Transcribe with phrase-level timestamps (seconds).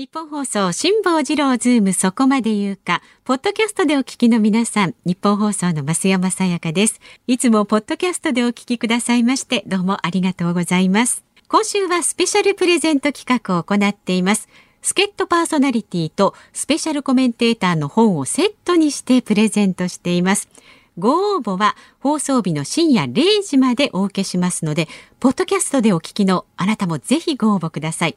[0.00, 7.00] ニッポン放送辛坊治郎ズームそこまで言うかポッドキャストでお聞きの皆さんニッポン放送の増山さやかです。
[7.26, 11.22] いつもポッドキャストでお聞きくださいましてどうもありがとうございます。
[11.48, 14.48] 今週はスペシャルプレゼント企画を行っています。
[14.80, 20.48] 助っ人パーソナリティとスペシャルコメンテーターの本をセットにしてプレゼントしています。
[20.96, 24.88] ご応募は放送日の深夜0時までお受けしますので、
[25.18, 28.16] ポッドキャストでお聞きのあなたもぜひご応募ください。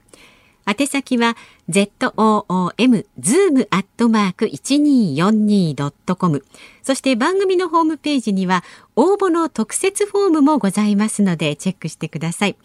[0.65, 1.35] 宛先は
[1.69, 6.45] zoom zoom アットマーク 1242.com
[6.81, 8.63] そして番組のホームページには
[8.95, 12.55] 応募の特設フォームもございますのでチェックしてください。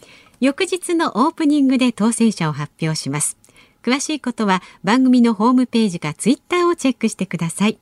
[0.41, 3.37] 翌日のオープニングで当選者を発表します。
[3.83, 7.79] 詳しいことは番組のホームページかツイッターをチェックしてください。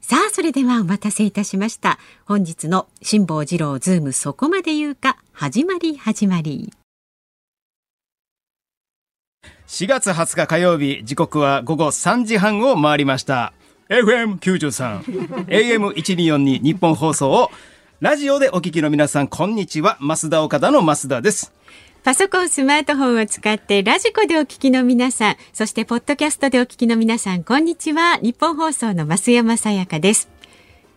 [0.00, 1.98] さあ、それではお待たせいたしました。
[2.26, 6.72] 本日の辛坊治郎ズームそこまで言うか、始まり始まり。
[9.66, 13.52] 4月20日火曜日、時刻は午後3時半を回りました。
[13.88, 15.00] FM93、
[15.48, 17.50] AM1242 ニッポン放送を
[18.00, 19.98] ラジオでお聞きの皆さん、こんにちは。
[20.00, 21.52] ますだおかだの増田です。
[22.04, 28.18] パソコン、スマートフォンを使ってラジコでお聞きの皆さん、そしてポッドキャストでお聞きの皆さん、こんにちは。
[28.22, 30.28] ニッポン放送の増山さやかです。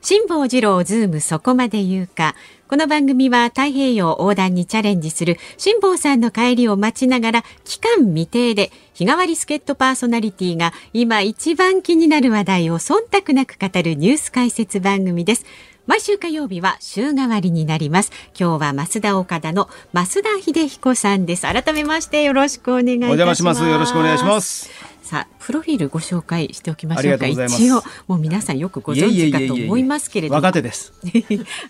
[0.01, 2.33] 辛坊治郎ズームそこまで言うか。
[2.69, 15.45] この番組は太平洋横断にチャレンジする辛坊さんの帰りを待ちながら期間未定で日替わり助っ人パーソナリティが今一番気になる話題を忖度なく語るニュース解説番組です。
[15.85, 18.11] 毎週火曜日は週替わりになります。
[18.39, 21.41] 今日は増田岡田の増田秀彦さんです。
[21.41, 23.11] 改めましてよろしくお願いいたします。
[23.11, 23.63] お邪魔します。
[23.63, 24.88] よろしくお願いします。
[25.09, 27.25] さあプロフィールご紹介しておきましょうか。
[27.25, 30.35] 一応もう皆さんよくご存知かと思いますけれども。
[30.35, 30.93] 若手です、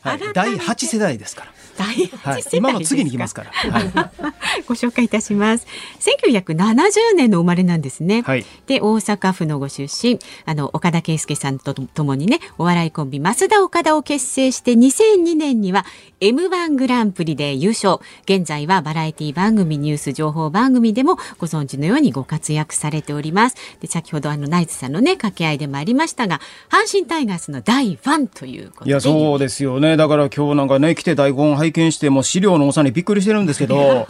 [0.01, 5.65] はい、 第八世代ですから第はい、今の次に来ますから、はい、ご紹介いたします。
[5.99, 15.85] 1970年の生まれなんですね、はい、で大阪府のご出身あの岡田圭佑さんとともにねお笑いコンビ増田岡田を結成して2002年には
[16.19, 17.99] M1 グランプリで優勝。
[18.25, 23.55] 現在はバラエティ番組ニュース情報番組でもご存知のようにご活躍されております。
[23.79, 28.91] で先ほどあのナイツさんのね掛け合いでもありましたが阪神タイガースの大ファンということで。
[28.91, 29.95] いやそうですよね。
[29.95, 34.07] だから今日なんかね来て台本拝見しても資料の多さにびっくりしてるんですけど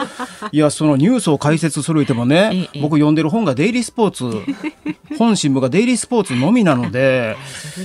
[0.52, 4.42] いやそのニュースを解説するいてもね、僕読んでる本がデイリースポーツ
[5.18, 7.36] 本新聞がデイリースポーツのみなので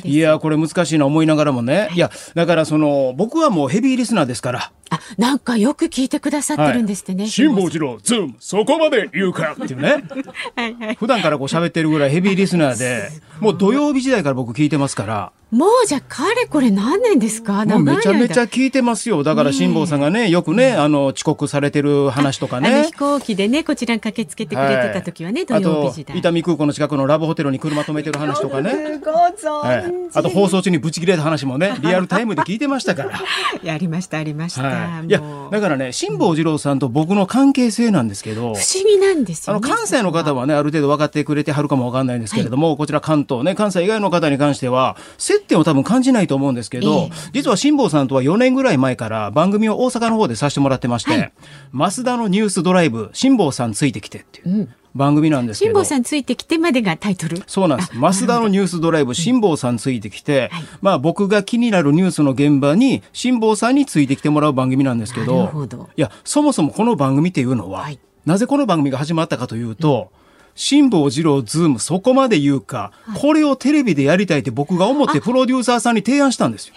[0.04, 7.26] いやこれ難しいな思いながらもねいやだからその僕はもうヘビーリスナーですからあなんかよく聞いてくださってるんですってね。
[7.26, 10.04] 辛坊治郎ズームそこまで言うかっていうね。
[10.54, 10.94] はいはい。
[10.94, 13.08] 普段からこう喋ってるぐらいヘビーリスナーで、
[13.40, 15.32] もう土曜日時代から僕聞いてますから。
[15.54, 17.64] もうじゃかれこれ何年ですか？
[17.64, 19.22] めちゃめちゃ聞いてますよ。
[19.22, 22.86] だから辛坊さんがね、よくね、あの、遅刻されてる話とかね。
[22.86, 26.18] 飛行機でね、こちらに駆けつけてくれてた時はね、はい、土曜日時代。
[26.18, 28.72] 伊丹空港の近くのラブホテルに車止めてる話とかね。
[28.72, 33.20] はい、あと放送中にブチ切れた話もね、 リアルタイムで聞いてましたから。
[33.62, 34.62] やりました、ありました。
[34.62, 35.22] はい、いや、
[35.52, 38.40] だからね、辛坊治郎さんと僕の関係性なんですけど。
[38.40, 51.32] 不思議なんですよ、ね、あの、関西の方はね、ある程度分かってくれてはるかもわかんないんですけれども、はい、こちら関東ね、関西以外の方に関しては、接点を多分感じないと思うんですけど、えー、実は辛坊さんとは4年ぐらい前から番組を大阪の方でさせてもらってまして、はい、
[51.72, 54.48] 増田のニュースドライブ、辛坊さんついてきてっていう。
[54.48, 54.74] うん。
[54.94, 55.72] 番組なんですけど。
[55.72, 57.42] 辛坊さんついてきてまでがタイトル？
[57.48, 57.92] そうなんです。
[57.94, 65.88] 増田のニュースドライブ、辛坊さんついてきて、はい、まあ僕が気になるニュースの現場に、辛坊さんについてきてもらう番組なんですけど、ど。
[65.96, 70.23] いや、そもそもこの番組っていうのは、はい、なぜこの番組が始まったかというと、うん
[70.54, 76.74] 辛坊治郎ズームそこまで言うか、はい、これをテレビでやりたいって僕が思ってプロデューサーさんに提案したんですよ。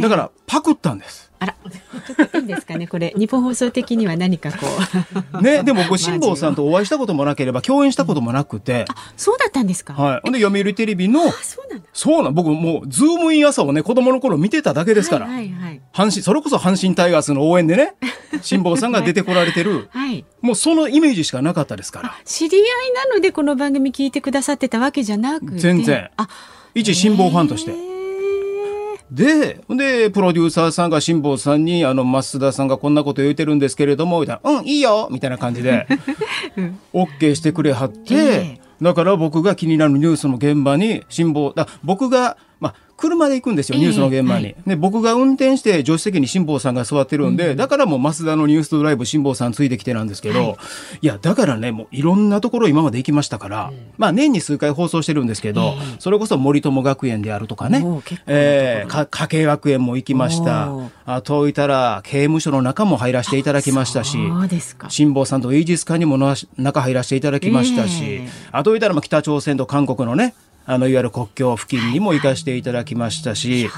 [0.00, 1.31] だからパクったんです。
[1.42, 1.56] あら、
[2.06, 4.66] ちょっといいんですかね、これ、ニッポン放送的には何かこ
[5.34, 5.42] う。
[5.42, 8.84] ね、でも、僕、辛坊さんとお会いしたこともなければ、共演したこともなくて。
[8.88, 9.94] あ、そうだったんですか？
[9.94, 10.30] はい。
[10.30, 11.30] で、読売テレビの。
[11.32, 15.26] そうなんそうなん、僕、もう、ズームイン朝をね、子供の頃見てただけですから。
[15.26, 17.94] はい、はい、阪神、それこそ阪神タイガースの応援でね、
[18.40, 19.88] 辛坊さんが出てこられてる。
[19.90, 20.24] はい。
[20.40, 22.14] もう、そのイメージしかなかったですから。
[22.24, 22.64] 知り合い
[23.08, 26.10] なので、この番組聞いてくださってたわけじゃなく全然。
[26.16, 26.28] あ。
[26.74, 27.91] 一辛坊ファンとして。
[29.12, 35.86] で、で、プロデューサーさんが辛坊さんに、あの、増田さんがこんなこと言うてるんですけれども、みたいな、うん、いいよみたいな感じで、
[36.94, 44.46] OK してくれはって、だから僕が気になるニュースの現場に辛坊、だ僕が、まあ、車で行くんですよ、ニュースの現場に。
[44.46, 50.56] えーはい、で、僕が運転して助手席に辛坊さんが座ってるんで、うん、だからもう増田のニュースドライブ辛坊さんついてきてなんですけど、はい、
[51.02, 57.84] いや、だからね、もういろんなところ今まで行きましたから、うん、まあ年に数回放送してるんですけど、それこそ森友学園であるとかね、
[58.26, 60.70] えー、か家計学園も行きました。
[61.04, 64.16] あといたら刑務所の中も入らせていただきましたし、
[64.88, 66.16] 辛坊さんとイージス艦にも
[66.56, 70.34] 中入らせていただきましたし、えー、あといたら北朝鮮と韓国のね、
[70.66, 73.68] あのいわゆる国境付近にも行かせていただきましたし、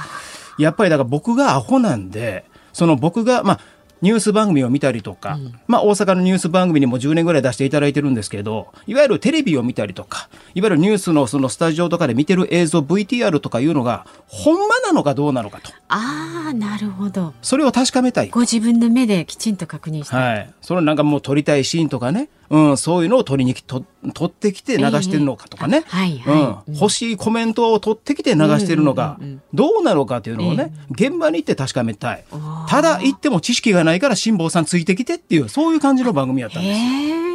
[0.59, 3.61] やっぱりだから僕がアホなんでその僕がまあ
[4.05, 15.71] ニュース番組を見たりとか、うん、まあ大阪のニュース番組にも10年ぐらい出していただいてるんですけど、いわゆるテレビを見たりとか、いわゆるニュースのそのスタジオとかで見てる映像 VTR とかいうのが、ほんまなのかどうなのかと。
[15.89, 17.33] ああ、なるほど。
[17.41, 18.29] それを確かめたい。
[18.29, 20.51] ご自分の目できちんと確認したはい。
[20.61, 23.85] それなんかもう撮りたいシーンとかね、うん、そういうのを取りにと
[24.15, 29.19] 取ってきて流してるのかとかね、えー、はいはい、うん、欲しいコメントを取ってきて流してるのが
[29.53, 32.25] どうなのかというのをね、えー、現場に行って確かめたい。
[32.69, 36.87] ただ行っても知識がないから辛坊さんついてきてっていうそういう感じの番組やったんですよ。
[36.87, 37.35] えー。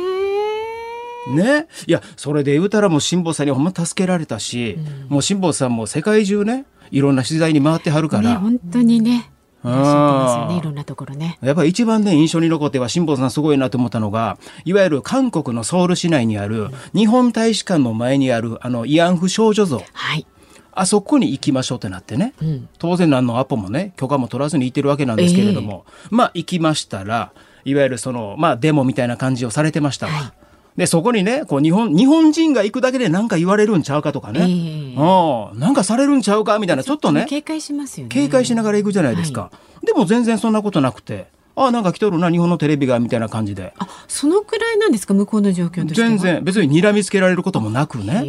[1.35, 9.29] ね、いやそれで言うたらもう辛坊さんにほんま助けられたし、うん、もう辛坊さんも世界中ねいろんな取材に回ってはるから、ね、本当にね
[9.63, 11.37] あね、いろんなところね。
[11.41, 19.83] やっぱり一番ね、印象に残っては、辛坊さんすごいなと思ったのが、いわゆる韓国のソウル市内にある、日本大使館の前にある、あの、慰安婦少女像。
[19.93, 20.25] はい。
[20.71, 27.33] あそこに行きましょうってなってね、うん、当然何のアポもね許可も取らずに行ってるわけなんですけれども、えー、まあ行きましたら
[27.65, 30.13] いわゆるそのまあデモみたいな感じをされてましたわ。
[30.13, 30.38] はい
[30.79, 34.39] で、そこにね、こう日本、日本人が行くだけで何か言われるんちゃうかとかね。
[34.39, 35.59] えー、うん。
[35.59, 37.25] なんかされるんちゃうかみたいな、ちょっとね。
[37.27, 38.09] 警戒しますよね。
[38.13, 39.41] 警戒しながら行くじゃないですか。
[39.41, 39.51] は
[39.83, 41.27] い、でも全然そんなことなくて。
[41.57, 48.23] あなんか来とるな日本のテレビがみたいな感じであそのくらいなんですか向こうの状況として全然別に睨みつけられることもなくね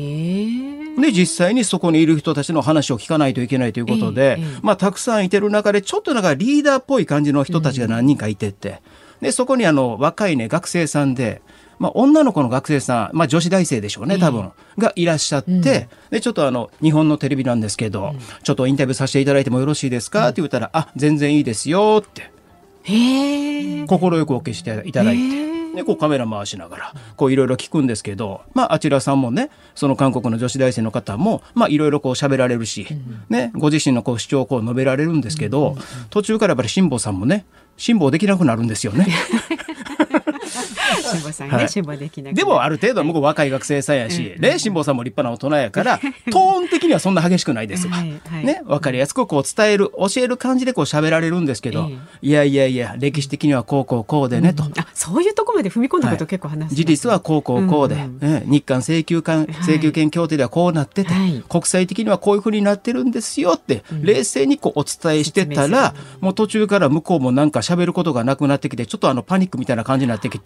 [1.00, 8.82] で実際にそこにいる人たちの話を聞かないといけないということで、えーえー、まあ、たくさんいてる中でちょっとなんかリーダーっぽい感じの人たちが何人かいてて、
[9.20, 11.41] うん、でそこにあの若いね学生さんで
[11.81, 15.88] まあ、女の子の学生さん、まあ、女子大生でしょうね、多分、がいらっしゃって、うん、で、
[16.21, 22.31] ちょっとあの、日本のテレビなんですけど、うん、ちょっとインタビューさせていただいてもよろしいですか、って言ったら、あ、全然いいですよって。
[22.82, 25.50] へ快くお受けしていただいて。
[25.75, 32.88] でこうカメラ回しながらこういろいろ聞くんですけど、まあ、あちらさんもねその韓国の女子大生の方もいろいろ喋られるし、
[33.29, 35.77] ね、ご自身のこう主張をこう述べられるんですけど、
[36.11, 37.47] 途中からやっぱり辛坊さんもね
[37.77, 39.06] 辛抱できなくなるんですよね。
[41.02, 45.99] 辛坊さんね、辛抱できなでもある程度向こう若い学生さんやし、ね、辛坊さんも立派な大人やから
[46.31, 47.94] トーン的にはそんな激しくないですわ。
[47.94, 51.91] はいはい、ね、分かりやすくこう伝える教える感じでこう喋られるんですけど、
[52.23, 70.39] いやいやいや歴史的にはこうこうこうでねと、うん、あそういうとこまで踏み込んだこと結構話す、はい、事実はこうこうこうで、うんうん、日韓請求権請求権協定ではこうなってて、はい、国際的にはこういうふうになってるんですよって、冷静にこうお伝えしてたら、もう途中から向こうもなんか喋ることがなくなってきてちょっとあのパニックみたいな感じになってきて。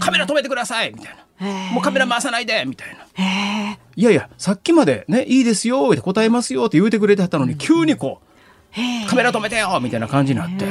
[0.00, 1.72] カメラ止めてくださいみたいな。
[1.72, 3.76] もうカメラ回さないでみたいな。
[3.96, 10.64] いやいや、さっきまでね、いいですよって答えますよって言うてくれてはったのに、急にこう、カメラ止めてよみたいな感じになって。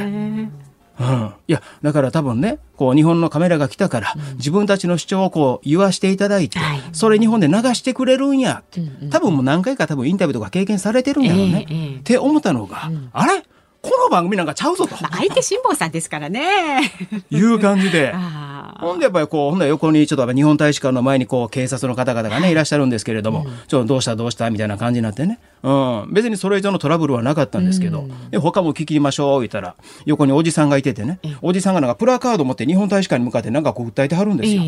[1.00, 8.64] うん、いやだから多分ねこう日本のカメラが来たから、うん、自分たちの主張をこう言わしていただいて、はい、それ日本で流してくれるんや。
[8.66, 13.44] って、うんうん、多分もう何回か多分インタビューとか経験されてるんやろうね、えーえー、って思ったのが、うん、あれ？
[13.80, 14.96] この番組なんかちゃうぞと。
[14.96, 16.92] 相手辛抱さんですからね。
[17.30, 18.12] いう感じで。
[18.78, 22.58] ほんでやっぱりこう、ほんで横にちょっと日本大使館の前にこう警察の方々がね、い。
[22.58, 25.38] らっしゃるんですけれども、うん、ちょっとどうしたどうしたみたいな感じになってね。
[25.62, 26.08] うん。
[26.12, 34.62] 別にそれ以上のトラブルはなかったんですけど、うん、で他も聞きましょう言ったら、横におじさんがいててね、おじさんがなんかプラカード持って日本大使館に向かってなんかこう訴えてはるんですよ。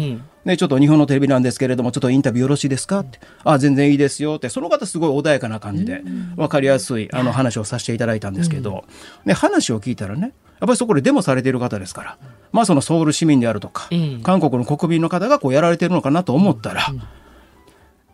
[0.44, 3.20] で、ちょっと日本のテレビなんですけれども、ちょっとインタビューよろしいですかって。
[3.44, 6.02] あ、全然いいですよって、その方すごい穏やかな感じで、
[6.36, 8.84] わかりやすいあの話をさせていただいたんですけど、
[9.26, 12.18] で、話を聞いたらねやっぱりそこでデモされている方ですから、
[12.52, 13.88] まあ、そのソウル市民であるとか、
[14.22, 16.86] 韓国の国民の方がこうやられてるのかなと思ったら、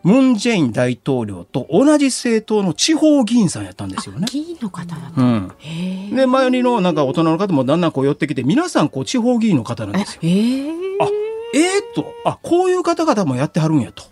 [0.05, 4.27] ムン・ジェイン大統領と同じ政党の地方議員さんやったんですよね。
[4.31, 5.21] 議員の方だった。
[5.21, 5.53] うん、
[6.15, 10.21] で前にのなんか大人の方もだんだんこう寄ってきて皆さんこう地方議員の方なんですよ。
[11.01, 14.03] あえー、っと、あ、こういう方々もやってはるんやと。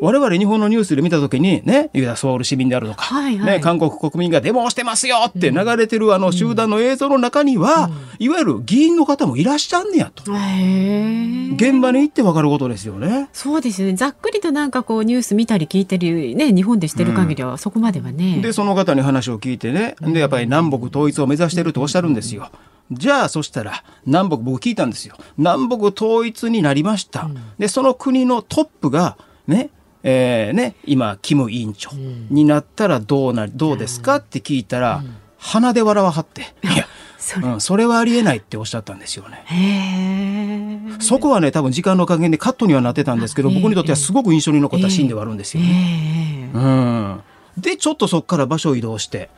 [0.00, 10.24] 我々日本のニュースで見たときにね、いやソウル市民であるとか、はいはい、ね、韓国国民がデモをしてますよって流れてるあの集団の映像の中には、うん、いわゆる議員の方もいらっしゃんねやと。
[10.24, 13.28] 現場に行ってわかることですよね。
[13.32, 13.94] そうですね。
[13.94, 18.34] ざっくりとなんかこうニュース見たり聞いてるね、日本でしてる限りはそこまではね。
[18.36, 22.50] うん、で、その方に話を聞いてね、で、やっぱり南北統一を目指してるとおっしゃるんですよ。
[22.52, 25.16] うんじゃあそしたら南北僕聞いたんですよ。
[25.38, 29.16] 南北統一になりました、うん、でその国のトップが
[29.46, 29.70] ね
[30.08, 31.90] えーね、今キム委員長
[32.30, 34.16] になったらどうなどうですか？
[34.16, 35.02] って聞いたら、
[35.36, 36.86] 鼻で笑わはって「いや
[37.18, 40.86] それ,、うん、それはありえないっておっしゃったんですよね。
[41.00, 46.50] そこはね多分時間の加減でカットにはなってたんですけど僕にとってはすごく印象に残ったシーンではあるんですよね。
[46.54, 47.20] うん、
[47.56, 49.28] でちょっとそこから場所を移動して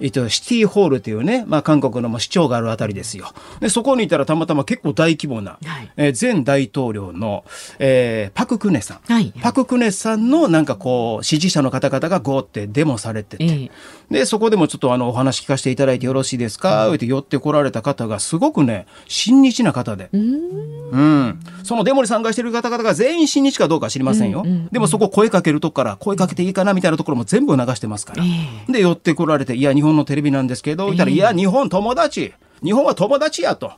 [0.00, 3.32] えっと、シティホールっていうね、まあ、韓国の市長があるあたりですよ。
[3.60, 7.44] で、そこにいたらたまたま結構大規模な、はい、えー、前大統領の、
[7.78, 13.70] えー、パククネさん、はい、パククネさんのなんかこう、支持者の方々がゴーってデモされてて、えー、
[14.10, 24.46] で、そこでもちょっとあの、お話聞かせていただいてよろしいですか、うん、って寄ってこられた方がすごくね、親日な方で、うん,、そのデモに参加している方々が全員親日かどうか知りませんよ。
[24.72, 28.24] でもそこ声かけるとこから声かけていいかなみたいなところも全部流してますから。
[28.24, 32.32] えー、で、寄ってこられて、いや、日本のテレビなんですけど、言ったら、いや、日本友達。
[32.64, 33.72] 日本は友達やと。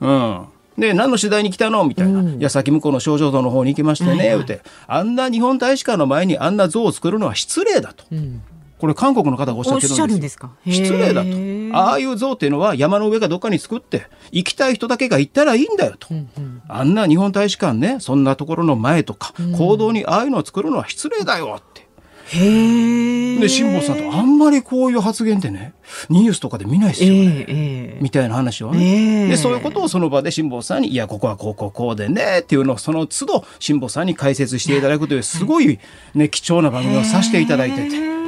[0.00, 0.46] うん。
[0.76, 1.84] で、何の取材に来たの？
[1.84, 2.18] みたいな。
[2.18, 8.04] うん、いや、さっき向こうの少女像の方に行きましてね、言うて、あんな日本大使館の前にあんな像を作るのは失礼だと。
[8.10, 8.42] うん
[8.78, 11.78] これ韓国の方がおっしゃってるんです失礼だと。
[11.78, 21.86] ああいう像っていうのは山の上かどっかに作って行きたい人だけが行ったらいいんだよと、うんうん、あんな日本大使館ねそんなところの前とか、うん、行動にああいうのを作るのは失礼だよって。
[22.32, 25.74] で辛坊さんとあんまりこういう発言ってね
[26.08, 35.78] ニュースとかで見ないですよね、えー、みたいな話をね、えー、でそういうことをその場で辛坊さんに「いやここはこうこうこうでね」っていうのをその都度辛坊さんに解説していただくというすごい、
[36.14, 38.25] ね、貴重な番組をさせていただいてて。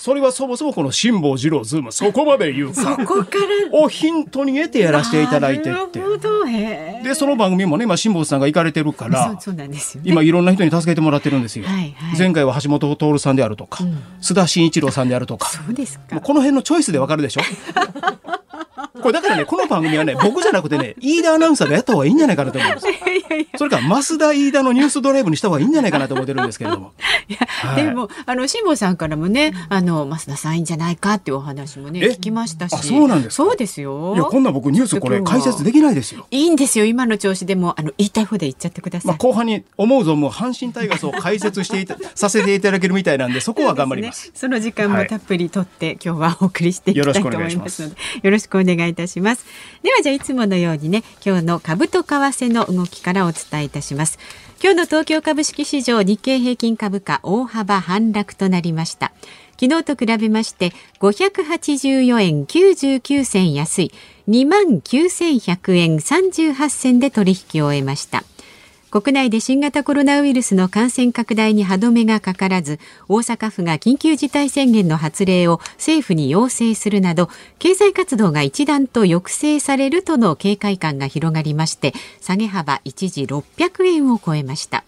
[0.00, 2.96] それはそもそもこの辛坊治郎ズームそこまで言うか。
[2.96, 3.36] そこか
[3.70, 3.78] ら。
[3.78, 6.00] をヒントに得てやらせていただいてって。
[7.04, 9.38] でその番組もね今辛坊さんが行かれてるから
[10.02, 15.46] 今いろんな人に助けてもらってるんですよ、はいはい、前回は橋本徹さんであるとか、うん、須田慎一郎さんであるとか。
[15.50, 16.18] そうですか。
[16.18, 17.42] この辺のチョイスでわかるでしょ？
[18.88, 22.86] これだからね、この番組はね、僕じゃなくてね、飯田アナウンサーがやった方がいいんじゃないかなと思うんです。
[23.58, 26.92] それから、増田飯田のニュースドライブにした方がいいんじゃないかなと思ってるんですけれども。
[27.28, 32.74] いや、はい、でも、あの、辛坊さんからもね、あの、増田さんいいんじゃないかっていうお話もね、聞きましたし。
[32.74, 34.14] あ、そうなんですそうですよ。
[34.14, 36.26] いや、こんな僕ニュースこれ解説できないですよ。
[36.30, 39.08] いいんですよ、今の調子でも、あの、言いたい方で言っちゃってください。
[39.08, 44.30] まあ、後半に思うぞ、もう阪神タイガースを解説していた、させていただけるみたいなんで、そこは頑張ります。
[44.34, 49.44] そ、ね,、の時間もたっぷりとって、はい、今日はお送りしていきたいと思いますので、よろしくお願いいたします。
[49.82, 54.18] ではじゃあいつものようにね今日の株と為替の動きからお伝えいたします。
[54.62, 59.12] 今日の東京株式市場日経平均株価大幅反落となりました。
[59.60, 63.92] 昨日と比べまして584円99銭安い
[64.28, 68.24] 2万9100円38銭で取引を終えました。
[68.90, 77.28] 国内で新型コロナウイルスの感染拡大に歯止めがかからず大阪府が緊急事態宣言の発令を政府に要請するなど
[77.60, 84.82] 経済活動が一段と抑制されるとの警戒感が広がりまして下げ幅一時600円を超えました。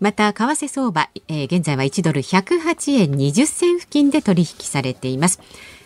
[0.00, 5.40] また為替相場、えー、現在は1ドル108円20銭付近で取引されています。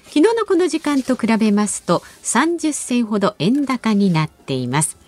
[0.07, 5.04] 昨日のこの時間と比べますと30銭ほど円高になっています。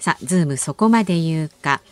[0.00, 1.82] さあ、ズームそこまで言うか。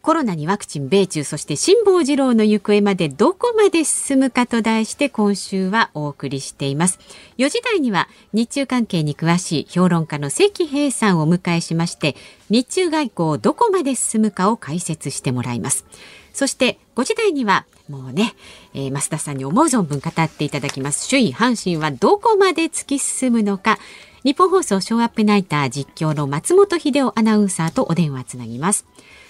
[0.00, 6.98] コロナにワクチン、米中、そして辛坊治郎の行方までどこまで進むかと題して今週はお送りしています。
[7.38, 12.16] 4時台には日中関係に詳しい評論家の関平さんをお迎えしまして、
[12.50, 15.86] 日中外交どこまで進むかを解説してもらいます。
[16.34, 18.34] そして5時台にはもうね、
[18.74, 21.08] えー、増田さんに思う存分語っていただきます。
[21.08, 23.78] 首位阪神はどこまで突き進むのか。
[24.24, 28.86] 日本放送ショーアップナイター実況の松本秀夫アナウンサーとお電話つなぎます。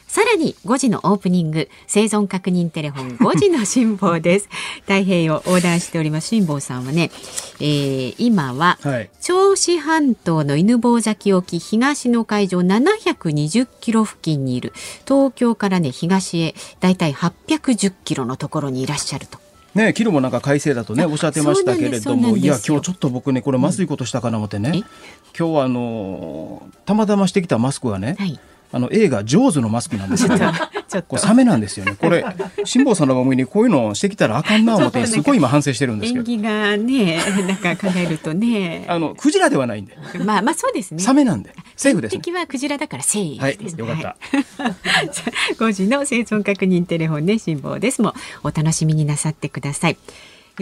[0.07, 4.49] さらに5時のオープニング生存確認テレフォン 5時の辛抱です。
[4.83, 7.11] 太平洋横断しております辛抱さんはね、
[7.59, 14.73] えー、今は、はい、銚子半島の犬吠埼沖東の海上720キロ付近にいる。
[15.09, 19.44] 東京からね東へだいたい810キロのところにいらっしゃると
[19.75, 24.87] ね、昨日もなんか改正だとねおっしゃってましたけれどもいや今日ちょっと僕ねこれまずいことしたかな思ってね、うん、今
[25.37, 28.39] 日はあのたまたましてきたマスクがね、はい
[28.75, 30.51] あの映画ジョーズのマスクなんですよ、 ね。
[31.07, 31.95] これサメなんですよね。
[31.97, 32.25] これ
[32.65, 36.33] 辛坊さんの番組にこういうのしてきたらあかんな思ってすごい今反省してるんですけど。
[36.33, 38.85] 演技がね、なんか考えるとね。
[38.89, 39.97] あのクジラではないんで。
[40.25, 41.01] まあまあそうですね。
[41.01, 42.19] サメなんでセーフです、ね。
[42.19, 44.17] 敵はクジラだからセーフです、ね、はい、よかった。
[45.65, 48.03] 5時の生存確認テレフォンね辛坊です。
[48.03, 48.13] も
[48.43, 49.97] お楽しみになさってください。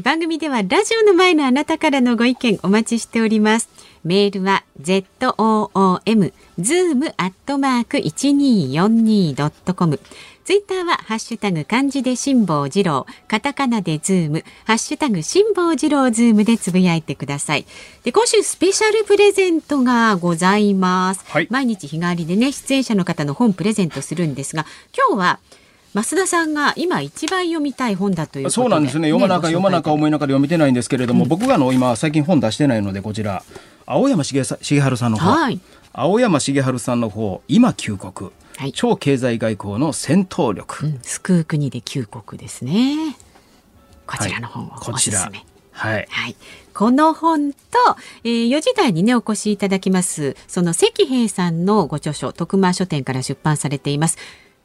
[0.03, 3.69] 番組ではラジオの前のあなたからのご意見お待ちしております。
[4.05, 5.05] メールは z
[5.39, 10.01] o o m zoom アットマーク一二四二ドットコム。
[10.45, 17.65] ツイッターはハッシュタグ漢字で辛坊治郎、カタカナでズーム、ハッシュタグ辛坊治郎ズームでつぶやいてください。
[18.03, 21.25] で今週スペシャルプレゼントがございます。
[21.29, 24.67] はい、毎日日替わりでね出演者の方の本プレゼントするんですが、
[24.97, 25.39] 今日は
[25.95, 29.11] 増田さんが今一番読みたい本だというそうなんですね。
[29.11, 33.45] 読まなか、読まなか思いながら読めてないんですけれども、うん、僕がの今最近本出してないのでこちら
[33.87, 34.43] 青山茂
[34.81, 35.61] 春さんの方、はい、
[35.93, 43.17] 青山茂春さんの方今旧国、はい、超経済外交の戦闘力、うん、救う国で旧国ですね。
[44.07, 45.95] こちらの本をおすすめ、はい。
[45.95, 46.37] はい、はい、
[46.75, 47.59] この本と、
[48.25, 54.19] えー、4時台にねお越しいただきますその関平さんのご著書徳間書店から出版されています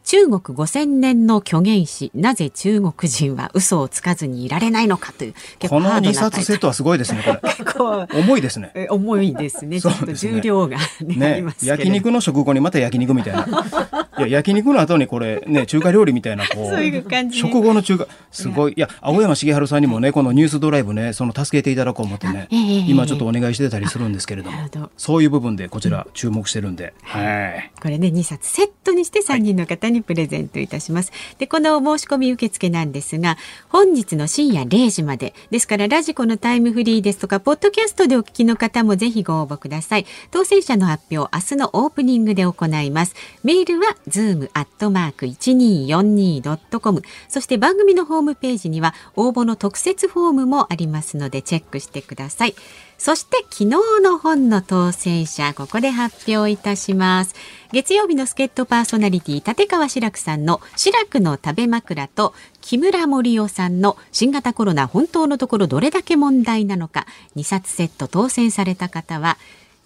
[0.08, 5.34] 中国5000年の虚言史なぜ中国人は嘘をつかずにいられないのかという
[5.68, 8.08] この2冊セットはすごいですねこれ。
[8.22, 8.88] 重いですね。
[8.90, 9.82] 重いですね。
[9.82, 13.46] ちょっと重量がね、ね、焼肉の食後にまた焼肉みたいな。
[14.20, 18.08] いや焼肉の後にこれね中華料理みたいなこう食後の中華。
[18.32, 18.74] すごい。
[18.78, 18.90] いや。
[19.02, 24.58] 青山茂春さんにもねこのニュースドライブねその助けていただこう思ってね、えー、今ちょっとお願いしてたりするんですけれども。
[24.96, 27.72] そういう部分でこちら注目してるんで、うん、はい。
[27.82, 31.12] これね2冊セットにして3人の方ににプレゼントいたします。
[31.38, 33.38] で、この申し込み受付なんですが、
[33.70, 40.06] 本日の深夜0時まで、ですからラジコのタイムフリーですとか、ポッドキャストでお聞きの方もぜひご応募ください。
[40.32, 43.16] 当選者の発表、明日のオープニングで行います。
[43.44, 52.56] メールは zoom.1242.com そして番組のホームページには応募の特設フォームもありますのでチェックしてください。
[52.98, 53.66] そして昨日
[54.02, 57.36] の本の当選者、ここで発表いたします。
[57.72, 69.38] 月曜日の助っ人パーソナリティ、立川志らくさんの志らくの食べ枕と、木村盛夫さんの新型コロナ本当のところどれだけ問題なのか、2冊セット当選された方は、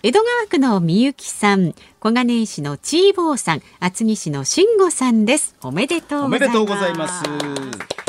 [0.03, 5.53] 江戸川区のみゆきさん、小金井市のチーボーさん、厚木市の慎吾さんです。
[5.61, 7.23] おめでとうございます。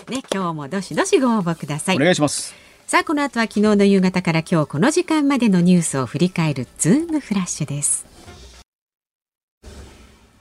[0.09, 1.97] ね、今日もどしどしご応募ください。
[1.97, 2.62] お願いします。
[2.93, 8.05] さあこの後は昨日の夕方から今日この時間までのニュースを振り返るズームフラッシュです。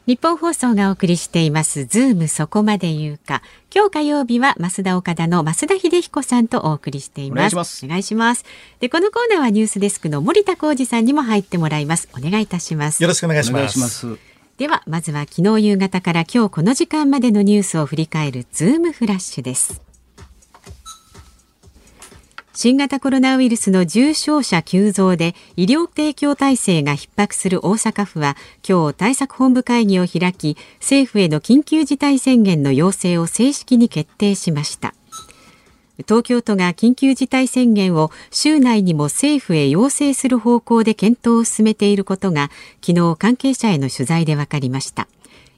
[0.06, 3.42] ニッポン放送がお送りしていますズームそこまで言うか。
[3.74, 7.86] 今日火曜日はますだおかだの増田英彦さんとお送りしています。
[7.86, 8.44] お願いします。
[8.82, 12.10] でこのコーナーはニュースデスクの森田耕次さんにも入ってもらいます。
[12.18, 13.02] お願いいたします。
[13.02, 14.18] よろしくお願いします。
[14.58, 19.82] ではまずは昨日夕方から今日この時間までのニュースを振り返るズームフラッシュです
[22.54, 28.36] 新型コロナウイルスの重症者急増で医療提供体制が逼迫する大阪府は
[28.68, 34.94] 今日対策本部会議を開き政府への緊急事態宣言の要請を正式に決定しました。
[36.08, 42.50] 東京都が緊急事態宣言を週内にも政府へ要請する方向で検討を進めていることが
[42.86, 45.08] 昨日関係者への取材で分かりました。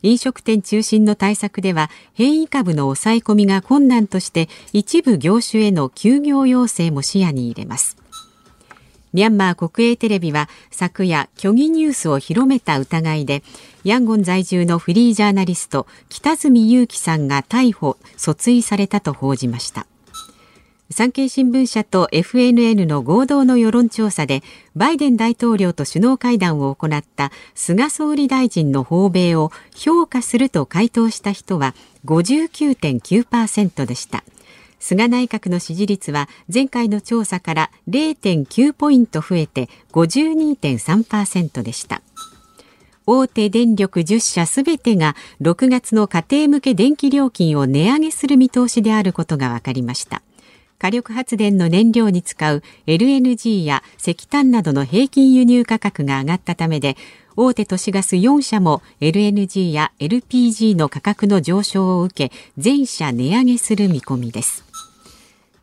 [0.04, 7.98] 飲食店中心の対策では変異株の抑え込みが困難として一部業種への休業要請も視野に入れます。
[9.14, 13.44] ミャンマー国営テレビは昨夜虚偽ニュースを広めた疑いで
[13.84, 19.86] ヤンゴン在住のフリージャーナリスト北角裕樹さんが逮捕訴追されたと報じました。
[20.90, 24.44] 産経新聞社と FNN の合同の世論調査で
[24.76, 31.74] バイデン大統領と首脳会談を行った菅総理大臣の訪米を評価すると回答した人は
[32.06, 34.24] 59.9%でした。
[34.80, 42.02] 菅内閣の支持率は前回の調査から0.9ポイント増えて52.3%でした。
[43.06, 50.22] 大手電力10社すべてが6月の家庭向け電気料金を値上げする見通しであることが分かりました。
[50.84, 56.98] 火力発電の燃料に使う LNG や石炭などの平均輸入価格が上がったためで
[57.38, 64.66] 大手都市ガス4社も LNG や LPG の価格の上昇を受け全社値上げする見込みです。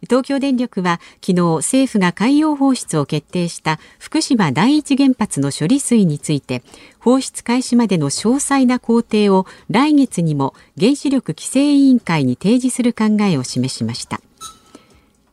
[0.08, 6.62] 東京電力は昨日政府が海洋放出を決定した福島第一原発の処理水について
[6.98, 14.22] 放出開始までの詳細な工程を来月にも原子力規制委員会に提示する考えを示しました。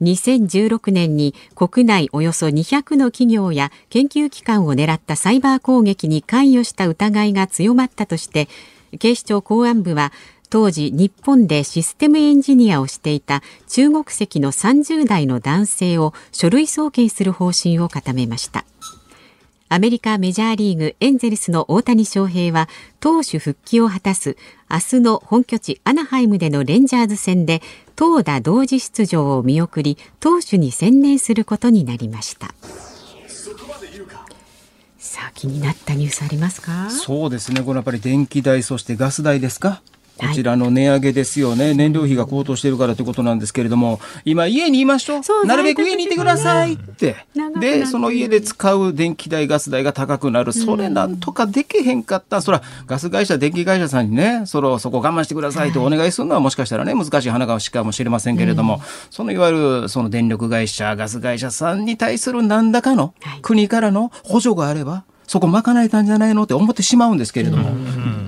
[0.01, 8.47] 2016年に国内およそ200の企業や研究機関を狙ったサイバー攻撃に関与した疑いが強まったとして
[8.99, 10.11] 警視庁公安部は
[10.49, 18.65] 当時日本でシステムエンジニアをしていた中国籍の30代の男性を書類送検する方針を固めました。
[19.69, 22.69] アメリカメジャーリーグエンゼルスの大谷翔平は
[23.01, 24.37] 投手復帰を果たす。
[24.71, 27.61] 明日の本拠地アナハイムでのレンジャーズ戦で
[27.97, 32.53] 投打同時出場を見送り投手に専念することになりました。
[34.97, 36.89] さあ気になったニュースありますか？
[36.89, 37.61] そうですね。
[37.61, 39.81] これやっぱり電気代そしてガス代ですか？
[40.17, 47.15] こちらの値上げですよね、はい、燃料費が高騰しているからということなんですけれども、今、家にいましょう、なるべく家にいてくださいって、
[47.59, 67.69] で、その家で使う電気代、ガス代が高くなる、それなんとかできへんかった、そら、ガス会社、電気会社さんにね、そのそこ我慢してくださいとお願いするのは、もしかしたらね、難しい話かもしれませんけれども、そのいわゆるその電力会社、ガス会社さんに対する何らかの国からの補助があれば、そこ賄えたんじゃないのって思ってしまうんですけれども、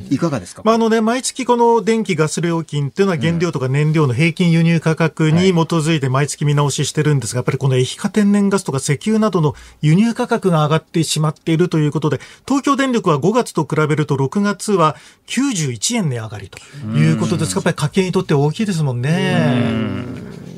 [0.09, 20.48] いかがですか、まああのね、毎月この電気、ガス料金っていうのは原料とか燃料の平均輸入価格に基づいて毎月見直ししてるんですが、やっぱりこの液化天然ガスとか石油などの輸入価格が上がってしまっているということで、東京電力は5月と比べると6月は91円値上がりということですが、やっぱり家計にとって大きいですもんね。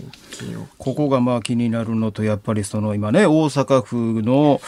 [0.77, 4.61] ここがまあ気になるのと、やっぱりその今ね、大阪府の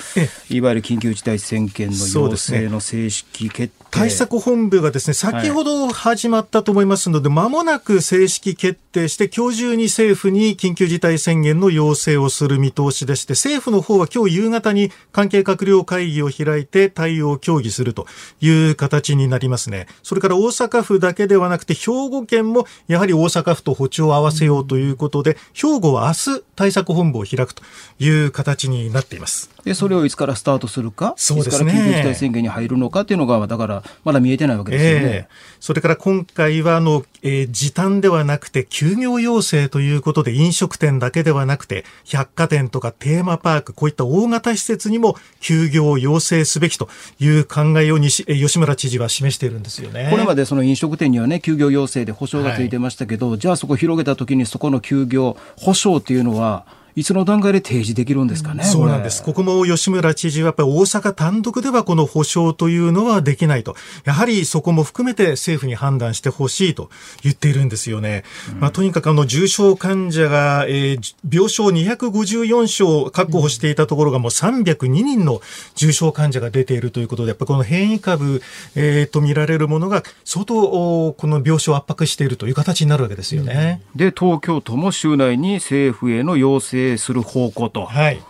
[0.50, 18.06] いわゆる緊急事態宣言の要請の正式決定、対策本部がですね、先ほど始まったと思いますので、ま、はい、もなく正式決定して、今日中に政府に緊急事態宣言の要請をする見通しでして、政府の方は今日夕方に関係閣僚会議を開いて対応を協議すると
[18.40, 19.88] いう形になりますね。
[20.04, 27.64] それから大阪府だけではなくて、兵庫県もやはり大阪府と歩調を合わせようということで、兵庫は明日対策本部を開くと
[28.00, 29.50] いう形になっています。
[29.64, 35.06] で、それをいつからスタートするか、そうですね、いつから緊急事態宣言に入るのかっていうのが、だから、まだ見えてないわけですよね。
[35.06, 50.10] えー、それから今回はあの、えー、時短ではなくて休業要請ということで飲食店だけではなくて百貨店とかテーマパークこういった大型施設にも休業を要請すべきという考えを西吉村知事は示しているんですよね。
[50.12, 58.64] これまでその飲食店にはね休業要請で保証がついてましたけど、はい、じゃあそこ広げたときにそこの休業保証っていうのはいつの段階で提示できるんですかね。
[58.64, 59.24] そうなんです。
[59.24, 63.76] ここも吉村知事はやっぱり大阪単独ではこの保証というのはできないと。
[64.06, 66.90] やはりそこも含めて政府に判断してほしいと
[67.24, 68.24] 言っているんですよね。
[68.54, 75.42] うん、まあ、とにかくあの重症患者が、えー、病床254床確保していたところがもう302人の
[75.76, 78.42] 重症患者が出ているということで、やっぱりこの変異株、
[78.76, 83.82] えー、と見られるものが相当この病床を圧迫しているという形になるわけですよね。
[83.94, 87.86] うん、で、東京都も週内に政府への要請する方向と。
[87.86, 88.22] はい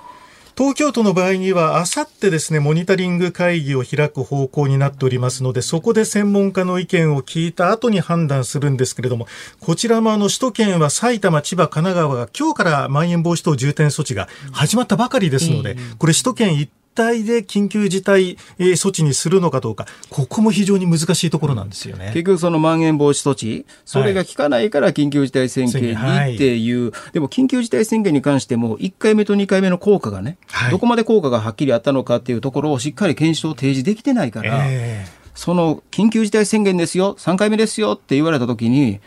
[0.55, 9.25] 東京都の場合には、あさってですね、モニタリング会議を開く方向になっておりますので、そこで専門家の意見を聞いた後に判断するんですけれども、
[9.59, 22.11] こちらもあの、首都圏は埼玉、千葉、神奈川が今日からまん延防止等重点措置が始まったばかりですので、これ首都圏一体で緊急事態措置にするのかどうか、ここも非常に難しいところなんですよね。
[22.13, 38.99] 結局そのまん延防止措置、それが効かないから緊急事態宣言にっていう、はい、でも緊急事態宣言に関しても、1回目と2回目の効果がね、はい、どこまで効果がはっきりあったのかっていうところをしっかり検証、提示できてないから、えー、その緊急事態宣言ですよ、3回目ですよって言われたときに、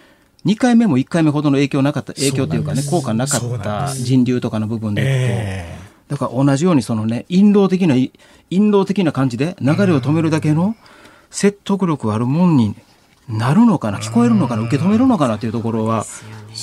[0.44, 10.77] 2回目も1回目ほどの影響なかった、影響というかね、効果なかった人流とかの部分でいくと、えーだから同じようにそのね、引導的な、引導的な感じで流れを止めるだけの
[11.31, 12.77] 説得力あるもんに
[13.29, 16.07] なるのかな、聞こえるのかな、受け止めるのかなというところは、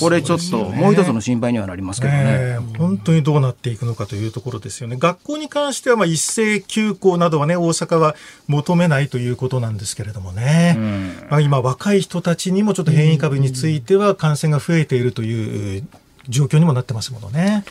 [0.00, 4.96] これちょっともう一つの心配にはなりますけどね、ね、本当にどうなっていくのかというところですよね。
[4.98, 8.16] 学校に関してはまあ一斉休校などはね、大阪は
[8.48, 10.74] 求めないということなんですけれどもね。
[10.76, 15.86] うん、まあ今若い人たちにもちょっと変異株については感染が増えているという
[16.28, 17.64] 状況にもなってますものね。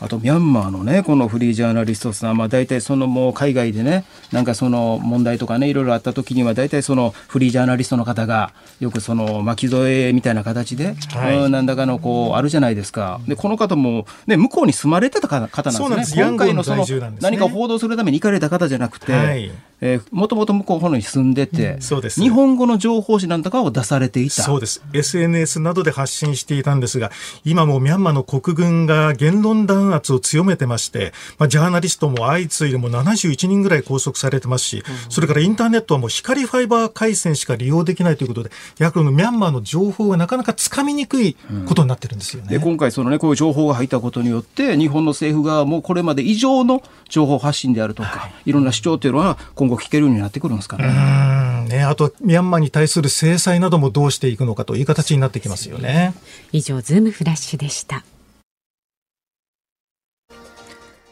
[0.00, 13.20] あとミャンマーのねこのフリージャーナリストさん、まあ、大体そのもう海外でねなんかその問題とかねいろいろあった時には大体そのフリージャーナリストの方がよくその巻き添えみたいな形で、はい、うんなんだかのこうあるじゃないですか。
[13.26, 16.22] でこの方も、ね、向こうに住まれてた方なんですね。
[16.22, 16.86] 今回のその
[17.20, 22.20] 何か報道するために行かれた方じゃなくて、はいえもともと向こうのに住んでて、うん、そうです。
[22.20, 24.42] 日本語の情報誌なんとかを出されていた。
[24.42, 24.82] そうです。
[24.92, 27.10] SNS などで発信していたんですが
[27.44, 41.36] 今もミャンマーの国軍が言論弾圧を強めてまして、まあ、ジャーナリストも相次いでも71人ぐらい拘束されてますし、うん、それからインターネットはもう光ファイバー回線しか利用できないということでやはりミャンマーの情報がなかなかつかみにくい
[41.66, 51.68] ことになってるんですよね、うん、で今回その、ね、こういう情報が入ったことによって日本の政府側もこれまで以上の情報発信であるとか、はい、いろんな主張というのは今後聞けるようになってくるんですかね。
[51.68, 56.14] ねあとミャンマーに対する制裁などもどうしていくのかという形になってきますよね。
[56.52, 58.04] 以上ズームフラッシュでした。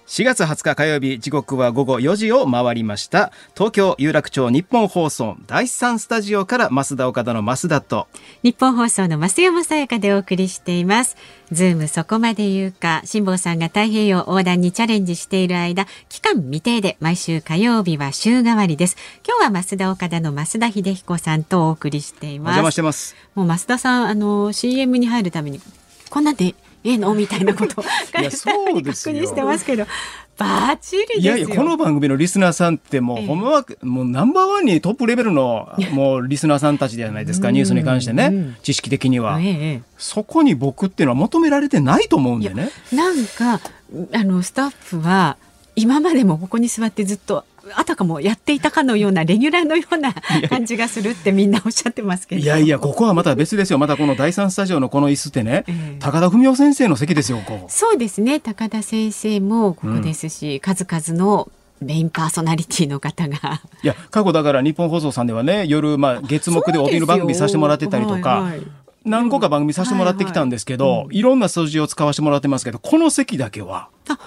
[0.07, 3.33] 4月20日火曜日時刻は午後4時を回りました。
[3.55, 8.07] 東京有楽町ニッポン放送第三スタジオからますだおかだの増田と。
[8.45, 11.17] ニッポン放送の増山さやかでお送りしています。
[11.51, 18.97] ズームそこまで言うか辛坊さんが太平洋横断にチャレンジしている間期間未定で毎週火曜日は週替わりです。
[19.27, 22.61] 今日はますだおかだの増田英彦さんとお送りしています。
[22.61, 23.17] お邪魔してます。
[23.35, 25.61] もう増田さんあの CM に入るために
[26.11, 26.55] こんなで
[26.87, 27.81] ええのみたいなこと。
[27.81, 27.85] を
[28.31, 29.87] そうです確認してますけど。
[30.39, 38.55] バチリいやいやこの番組のリスナーさんってもう、ええ、ほんまはもうナンバーワンにトップレベルのもうリスナーさんたちじゃないですかニュースに関してね。
[38.63, 42.69] 知識的には、え、そこに僕っていうのは求められてないと思うんでね。
[42.93, 43.61] なんか
[44.13, 45.39] あのスタッフは
[45.75, 50.15] 今までもここに座ってずっとあたかもやっていたかのようなレギュラーのような
[50.49, 52.43] 感じがするってみんなおっしゃってますけど。
[52.43, 53.79] いやいやここはまた別ですよ。
[53.79, 58.41] またこの第三スタジオのこの椅子ってね、えー、高田文夫先生の席ですよこそうですね。
[58.41, 61.51] 高田先生もここですし、うん、数々の
[61.81, 63.61] メインパーソナリティの方が。
[63.83, 68.63] いや、過去だから日本放送さんではね、夜、まあ、月目でお昼番組させてもらってたりとか、はいはい、
[69.05, 73.89] 何個か番組させてもらってきたんですけど、はいはい、いろんな数字を使わせてもらってますけど、この席だけは。
[74.09, 74.19] あ、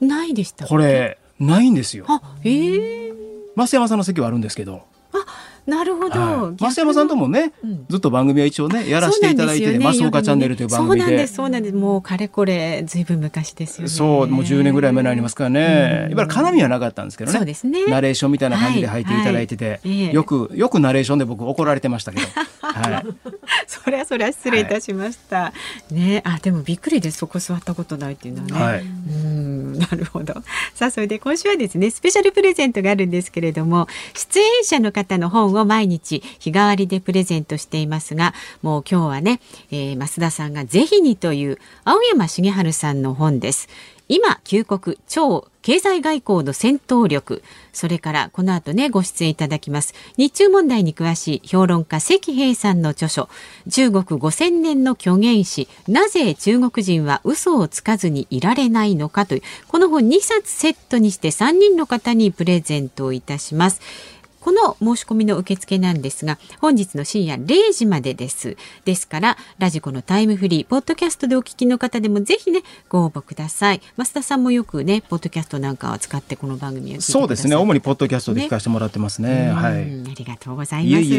[0.00, 2.04] ないでしたこれ、ないんですよ。
[2.08, 3.10] あ、ええー
[3.56, 4.82] 増山さんの席はあるんですけど。
[5.12, 5.18] あ
[5.70, 11.00] なるほど、はい、増山さんともね、うん、ずっと番組は一応ねやらせていただいて、ね、増岡チャンネルという番組で。
[11.00, 11.76] そうなんですそうなんです。
[11.76, 13.88] もうかれこれずいぶん昔ですよね。
[13.88, 17.38] そうもう10年ぐらい前になりますからね、うん、やっぱり絡みはなかったんですけどね。
[17.38, 17.86] そうですね。
[17.86, 20.04] ナレーションみたいな感じで入っていただいてて、はい。
[20.06, 22.26] はい、よくよくナレーションで僕怒られてましたけど。
[22.60, 23.06] はい。
[23.66, 25.52] それはそれは失礼いたしました、は
[25.92, 26.22] い、ね。
[26.24, 27.18] あでもびっくりです。
[27.18, 29.78] そこ座ったことないっていうのはね、はい、うん。
[29.78, 30.34] なるほど。
[30.74, 43.68] さあそれで今週はですねスペシャルプレゼントがあるんですけれども出演者の方の本を毎日日替わりでプレゼントしていますがもう今日はね、えー、増田さんがぜひにという青山茂春さんの本です。
[44.12, 49.94] 今旧国超経済外交の戦闘力それからこの後ねご出演いただきます。
[50.16, 53.28] 日中問題に詳しい評論家関平さんの著書
[53.68, 63.80] 中国5000年の虚言史なぜ中国人は嘘をつかずにいられないのかというこの本2冊セットにして3人の方にプレゼントをいたします。
[64.40, 68.56] この申し込みの受付なんですが本日の深夜0時までです。
[68.84, 73.80] ですからラジコのタイムフリーポッドキャストでお聞きの方でもぜひねご応募ください。
[73.96, 77.56] 増田さんもよくねポッドキャストなんかを使ってこの番組をそうですね。
[77.56, 79.74] 主にポッドキャストで聞かせてもらってますね、ね、はい。
[79.74, 81.10] ありがとうございます。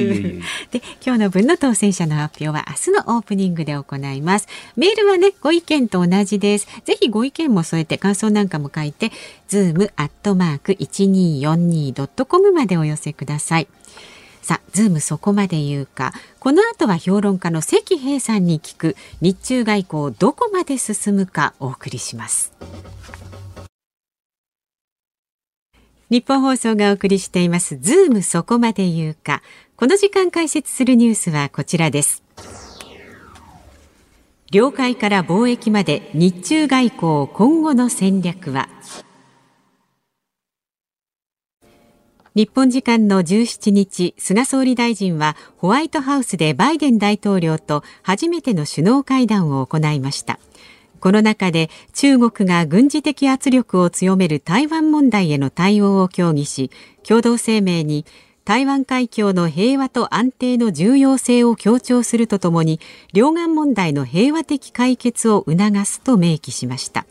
[0.72, 4.48] で今日の分の当選者の発表は明日のオープニングで行います。
[4.76, 6.68] メールはねご意見と同じです。
[6.86, 9.12] ぜひご意見も添えて感想なんかも書いて
[9.52, 13.68] ズームアットマーク一二四二ドットコムまでお寄せください。
[14.42, 16.14] さあ、ズームそこまで言うか。
[16.40, 22.54] この後は評論家の石平さんに聞く日中外交どこまで進むかお送りします。
[26.10, 29.42] ニッポン放送がお送りしていますズームそこまで言うか。
[29.76, 32.24] この時間解説するニュースはこちらです。
[34.50, 38.70] 領海から貿易まで日中外交今後の戦略は？
[42.34, 50.40] 日本時間の17日、菅総理大臣はホワイトハウスでバイデン大統領と初めての首脳会談を行いました。
[51.02, 56.72] この中で中国が軍事的圧力を強める台湾問題への対応を協議し、
[57.04, 58.06] 共同声明に
[58.46, 62.80] 台湾海峡の平和と安定の重要性を強調するとともに、
[63.12, 67.06] 両岸問題の平和的解決を促すと明記しました。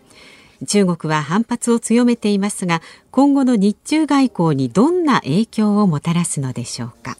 [0.66, 7.16] 中国は反発を強めていますが今後の日中外交にどんな影響をもたらすのでしょうか。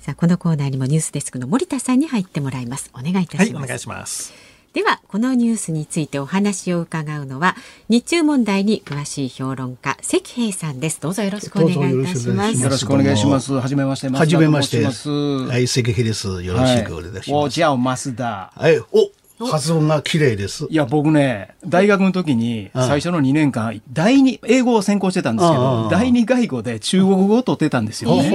[0.00, 2.90] さあこのコーナーにもニュースデスクの森田さんに入ってもらいます。
[2.94, 4.50] お願いいたします、はい、お願いします。
[4.72, 7.56] ではこのニュースについてお話を伺うのは
[7.88, 11.00] 日中問題に詳しい評論家関平さんです。
[11.00, 12.62] どうぞよろしくお願いいたします。
[12.62, 13.52] よろしくお願いします。
[13.52, 14.08] はじめまして。
[14.08, 14.84] はじめまして。
[14.84, 16.42] はい関平です。
[16.42, 18.52] よろしくお願いします、はい、おじゃあ増田。
[18.54, 20.66] はいお発音が綺麗です。
[20.70, 28.28] いや、僕ね、大学の時に最初の2年間、第二、英語を専攻してたんですけど、第二外語で中国語を取ってたんですよ、ね。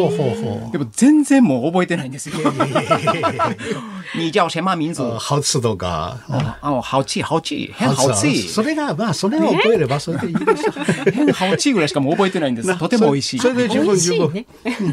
[0.72, 2.36] でも全然もう覚えてないんですよ。
[4.14, 5.02] 你叫什么名字？
[5.20, 6.18] 好吃とか。
[6.62, 8.50] あ、好吃、好吃、変好吃。
[8.50, 11.12] それが、まあ、それを覚えればそれでいいでしょう。
[11.12, 12.78] 変 好吃ぐらいしかも覚えてないんです。
[12.78, 13.40] とても美味しい。
[13.40, 14.46] それで十分十分。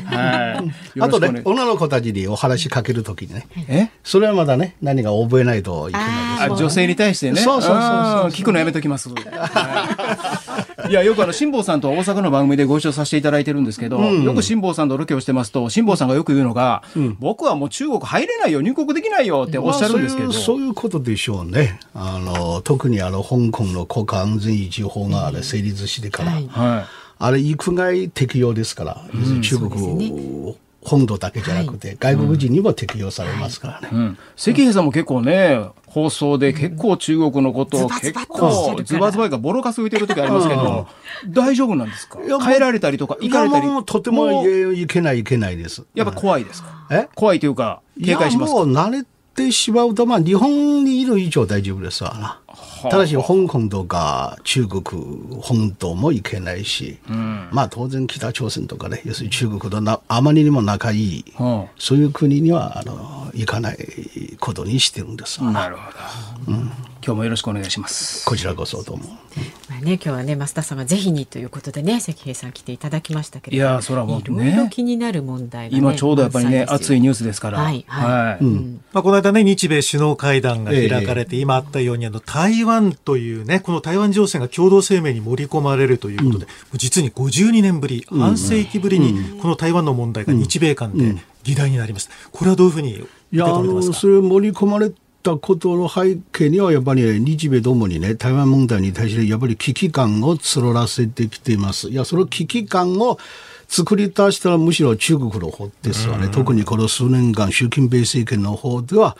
[0.06, 0.64] は
[0.96, 1.00] い。
[1.00, 3.46] あとね、女の子たちにお話しかけるときにね。
[3.68, 3.88] え？
[4.02, 6.50] それはまだね、何が覚えないといけない。
[6.50, 6.62] です。
[6.62, 7.40] 女性に対してね。
[7.40, 9.10] そうそうそうそう聞くのやめときます。
[10.88, 20.28] いや、よくあの、辛坊さんと大阪の番組でご一緒させていただいてるんですけど、うん、よく辛坊さんとロケをしてますと、辛坊さんがよく言うのが、うん、僕はもう中国入れないよ、入国できないよっておっしゃるんですけど。
[20.28, 21.80] まあ、そういうことでしょうね。
[21.94, 26.48] あの、特にあの、香港の国家安全維持法があれ成立してから、はい、
[27.18, 29.00] あれ、域外適用ですから、
[29.42, 33.88] 中国、本土だけじゃなくて、はい、外国人にも適用されますからね。
[33.92, 40.88] うん、関平さんも結構ね、放送で結構中国のことを結構ズバズバがボロカス浮いてる時ありますけど、
[41.28, 42.18] 大丈夫なんですか？
[42.44, 43.68] 変えられたりとか、行かれたり？
[43.84, 45.84] とてもいけないいけないです。
[45.94, 46.86] やっぱ怖いですか？
[46.90, 47.08] え？
[47.14, 48.60] 怖いというか、警戒しますか？
[48.60, 52.40] もう慣れてしまうと、まあ日本にいる以上大丈夫ですわな。
[52.90, 54.82] ただし香港とか中国
[55.40, 65.92] 本島も行けないし、うん、まあ当然北朝鮮とかね要するに中国となあまりにも仲いい、うん、そういう国にはあの行かないことにしてるんですなるほ
[66.50, 66.70] ど、うん
[67.04, 68.24] 今日もよろしくお願いします。
[68.24, 69.04] こちらこそどうも。
[69.68, 73.70] まあね、今日はね、増田さんがぜひにということでね、関平さん来ていただきましたけれども。
[73.72, 74.50] いや、そらもうね。
[74.50, 77.58] いろいろ気になる問題が、ね、今ちょうどやっぱりね、熱いニュースですから。
[77.58, 77.84] はい。
[77.88, 78.44] はい。
[78.44, 78.80] うん。
[78.92, 92.08] まあ、この間ね、日米首脳会談が開かれて、えー、今あったように、あの、台湾というね、この台湾情勢が共同声明に盛り込まれるということで、うん、実に52年ぶり、半世紀ぶりに、この台湾の問題が日米間で議題になります。
[92.30, 101.88] これはどういうふうにいや、あの、それ盛り込まれたことの背景にはやっぱり、日米ともにね、台湾問題に対してやっぱり危機感を募らせてきています。
[101.88, 103.18] いや、その危機感を
[103.68, 106.28] 作り出したらむしろ中国の方ですわね。
[106.28, 109.16] 特にこの数年間、習近平政権の方では、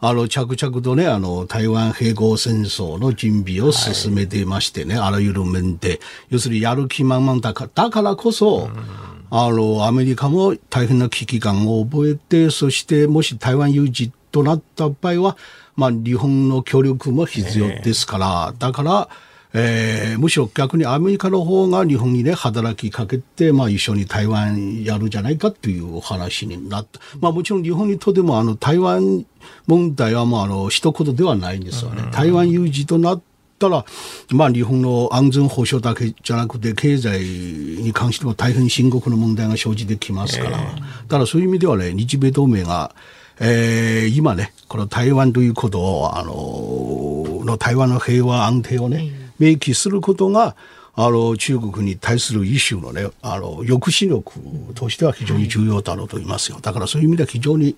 [0.00, 8.68] あの、着々とね、あの、台湾併合戦争の準備を進めていましてね、はい、あらゆる面で、要するにやる気満々だから、だからこそ、
[9.30, 15.36] あの、アメリカも大変な危機感を覚えて、そしてもし台湾有事となった場合は、
[15.76, 19.08] まあ、日本の協力も必要ですから、だから、
[19.56, 26.98] えー、むしろ逆にアメリカの方が日本にね、働きかけて、まあ一緒に台湾やるじゃないかという話になった。
[27.20, 29.24] まあもちろん日本にとってもあの台湾
[29.68, 32.02] 問題はもうあの一言ではないんですよね。
[32.10, 33.22] 台湾有事となっ
[33.60, 33.84] たら、
[34.30, 40.58] まあ日本の安全保障だけじゃなくて経済に関しても大変深刻な問題が生じてきますから。
[40.58, 40.66] だ
[41.08, 42.92] からそういう意味ではね、日米同盟が
[43.40, 50.56] えー、今ね、この台湾ということを、あの、の台湾の平和安定をね、明記することが、
[50.96, 54.32] あの、中国に対するイシューのね、あの、抑止力
[54.74, 56.58] としては非常に重要だろうと言いますよ。
[56.62, 57.76] だからそういう意味では非常に、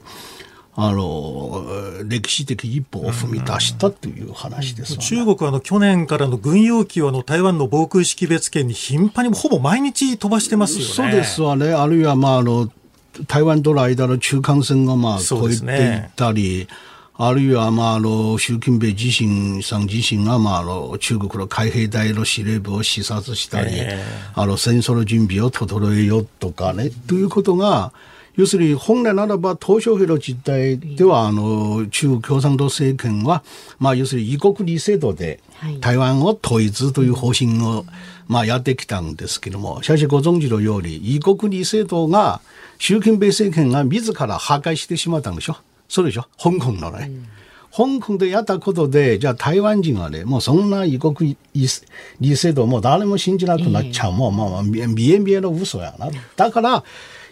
[0.78, 1.64] あの
[2.04, 10.84] 歴史的一歩を踏み出したという話です、ね、中国はあの去年からの軍用機をあの台湾の防空識別圏に頻繁にほぼ毎日飛ばしてますよね。
[10.84, 11.72] そうですわね。
[11.72, 12.70] あるいはまああの
[13.26, 16.68] 台湾との間の中間線がまあ越えていったり、
[17.18, 27.92] あるいは、まあ、あの、習近平自身さん自身が、まあ、あの、中国の海兵隊の司令部を視察したり、えー、あの、戦争の準備を整えようとかね、ということが、
[28.34, 33.42] 要するに本来ならば、鄧小平の実態では、あの、中国共産党政権は、
[33.78, 35.40] まあ、要するに異国二制度で、
[35.80, 37.86] 台湾を統一という方針を、
[38.28, 42.40] まあ、やってきたんですけども、しかしご存知のように、異国二制度が、
[42.78, 45.56] 習近平政権が自ら破壊してしまったんでしょ
[45.88, 47.10] そうでしょ香港のね。
[47.72, 54.12] 香港でやったことで、じゃあ台湾人はね、もうそんな異国理性度も誰も信じなくなっちゃう。
[54.12, 54.80] もう、まあ、見
[55.12, 56.08] え見えの嘘やな。
[56.36, 56.84] だから、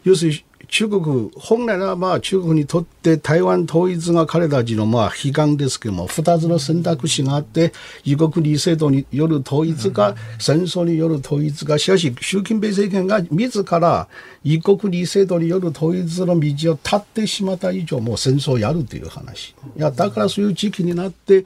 [0.04, 14.08] 要するに中国、本来はまあ中国にとって台湾統一が彼たちのまあ悲願ですけども、二つの選択肢があって、異国理制度による統一か、戦争による統一か、しかし習近平政権が自ら
[14.42, 19.54] 異国理制度による統一の道を立ってしまった以上、もう戦争をやるという話。
[19.76, 21.44] いや、だからそういう時期になって、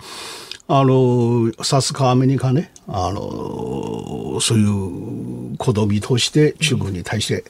[0.69, 7.45] あの、さすがアメリカね、あの、そういう子供として中国に対して、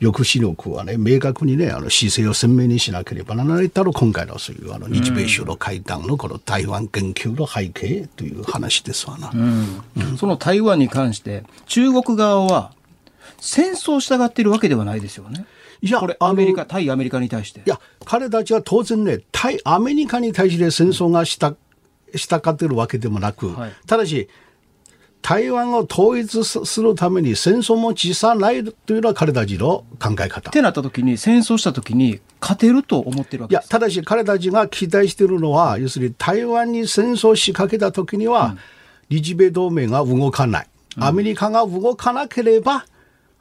[0.00, 9.30] 抑止力はね、明確にね、あの姿勢を鮮明にしなければならないだろう、今回のそういうあの日米首脳会談のこの台湾研究の背景という話ですわな。
[9.34, 12.72] うんうん、その台湾に関して、中国側は
[13.40, 15.46] 戦争したがっているわけではないですよね。
[15.80, 17.60] いや、これアメリカ、対アメリカに対して。
[17.60, 21.54] いや、彼たちは当然ね、対アメリカに対して戦争がした、
[22.14, 24.28] したかってるわけでもなく、はい、ただし、
[25.22, 30.50] 台湾を統一するために戦争も辞さないというのは彼たちの考え方。
[30.50, 38.56] ってなった時に戦争した時に勝てると思ってるわけいやただし彼たちが期待しているのは要するに台湾に戦争を仕掛けた時には、
[39.10, 42.86] うん、日米同盟が動かない、アメリカが動かなければ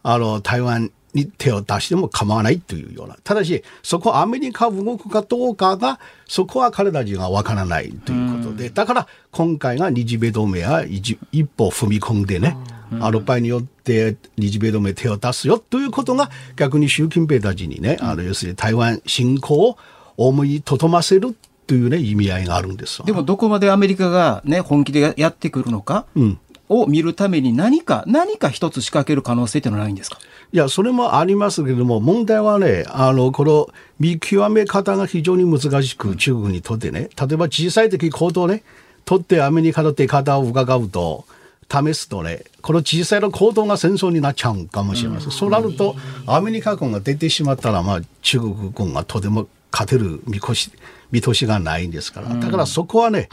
[0.01, 3.17] あの台湾に手を出しても構わないというような。
[3.23, 12.55] ただし、そこアメリカ動くかどうかが、そこは彼たちがわからないというこので、だから今回が日米同盟は一歩踏み込んでね、
[12.99, 19.77] あの場合によって日米同盟手を出すよということが逆に習近平たちにね、あの要するに台湾侵攻を
[20.17, 21.35] 思いとどませる
[21.67, 30.19] というね、意味合いがあるんですでもどこまでアメリカがね、本気でやってくるのか、うん、を見るために何か、何か一つ仕掛ける可能性っていうのはないんですか？
[30.53, 38.63] いや、それもありますけれども、問題はね、あの、この見極め方が非常に難しく、中国にとってね、例えば小さい時行動ね、
[39.05, 41.25] 取ってアメリカの出方を伺うと、
[41.69, 45.31] 試すとね、この小さいの行動が戦争になっちゃうかもしれません。
[45.31, 45.95] そうなると、
[46.27, 50.71] アメリカ軍が出てしまったら、まあ、中国軍がとても勝てる見越し、
[51.11, 52.29] 見通しがないんですから。
[52.35, 53.29] だからそこはね、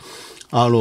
[0.50, 0.74] あの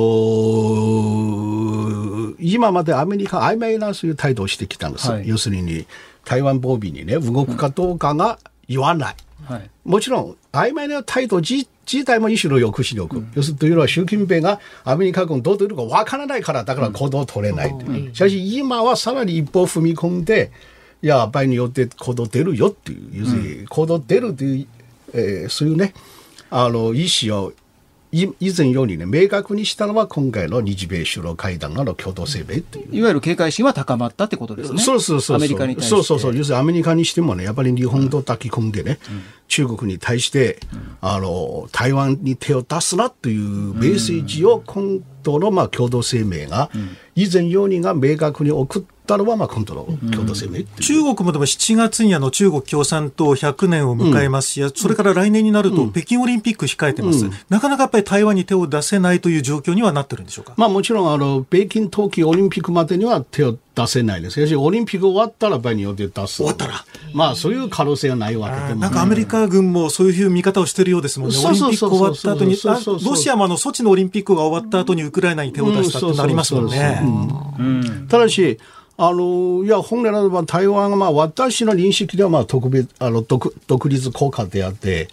[2.34, 5.10] ー、今までアメリカ曖昧なそういう態度をしてきたんです。
[5.10, 5.86] はい、要するに、
[6.26, 9.16] 台湾防備にね、動くかどうかが言わない。
[9.46, 13.18] はい、もちろん、曖昧な態度自自体も一種の抑止力。
[13.18, 17.92] うん、要するにというのは習近平がアメリカ軍どうというのかわからないから、だから行動を取れない、う。
[17.92, 20.52] ん、しかし今はさらに一歩踏み込んで、
[21.02, 24.68] いや、場合によって行動出るよっていう、要するに行動出るという、
[25.14, 25.94] えー、そういうね、
[26.50, 27.54] あの、意思を
[28.12, 32.96] 以前よりね、明確にしたのは今回の日米首脳会談の共同声明という。
[32.98, 34.82] いわゆる警戒心は高まったってことですね。
[34.82, 35.38] そうそうそう。
[35.38, 35.90] アメリカに対して。
[35.90, 36.36] そうそうそう。
[36.36, 46.70] 要するにアメリカにしてもね、やっぱり日本と抱き込んでね、うん、中国に対して、うん、あの、台湾に手を出すなというメッセージを今度のまあ共同声明が、
[47.16, 64.34] 以前よりが明確に送ったのは、まあ、今度の共同声明、うん、中国もでも7月にあの中国共産党100年を迎えますし、うん、それから来年になると北京オリンピック控えてます、うん、なかなかやっぱり台湾に手を出せないという状況にはなってるんでしょうか、まあ、もちろんあの北京冬季オリンピックまでには手を出せないです。
[64.34, 66.38] しかし、オリンピック終わったら場合によって出す。
[66.38, 66.84] 終わったら。
[67.14, 68.82] まあ、そういう可能性はないわけでも。
[68.82, 71.38] なんかアメリカ軍もそういう見方をしてるようですもんね。
[71.38, 72.58] オリンピック終わった後に、
[73.06, 77.02] ロシアもあの、ソチのオリンピックが終わった後にウクライナに手を出したってなりますもんね。
[78.10, 78.60] ただし、
[79.04, 85.08] あのいや本来ならば台湾は、まあ、私の認識ではまあ特別あの独独立国家であって、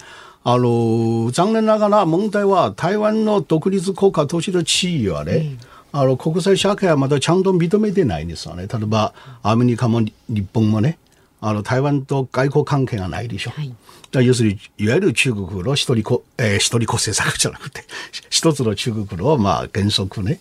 [0.44, 5.58] あの残念ながら問題は台湾の独立国家としての地位はね、うん
[5.90, 8.66] あの国際社会はまだちゃんと認めてないんですよね。
[8.66, 10.12] 例えばアメリカも日
[10.42, 10.98] 本もね、
[11.40, 13.52] あの台湾と外交関係がないでしょ。
[13.52, 17.84] はい、要するにいわゆる中国の一人子、えー、一人子政策じゃなくて
[18.28, 20.40] 一つの中国のまあ原則ね。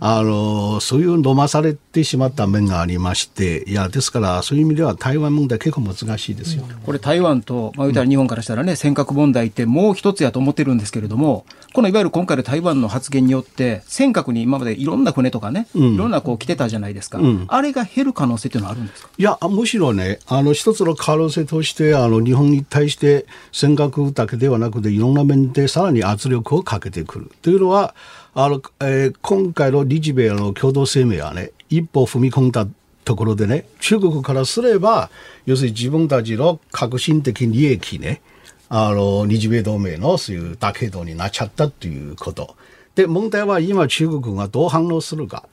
[0.00, 19.10] あのそういう飲まされてしまった面がありましていやですからそういう意味では台湾問題結構難しいですよ、これ台湾と、まあ、言うたら日本からしたらね尖閣問題ってもう一つやと思ってるんですけれどもこのいわゆる今回の台湾の発言によって尖閣に今までいろんな船とかね、うん、いろんなこう来てたじゃないですか、うん、あれが減る可能性っていうのはあるんですか？
[19.16, 27.30] いやむしろねあの一つの可能性としてあの日本に対して尖閣だけではなくていろんな面でさらに圧力をかけてくる。
[27.42, 27.94] というのは
[28.36, 32.66] あの、えー、今回の日米の共同声明はね、一歩踏み込んだ
[33.04, 35.08] ところでね、中国からすれば、
[35.46, 38.22] 要するに自分たちの革新的利益ね、
[38.68, 42.56] あの、日米同盟のそういうだけどになっちゃったということ。
[42.96, 45.44] で、問題は今中国がどう反応するか。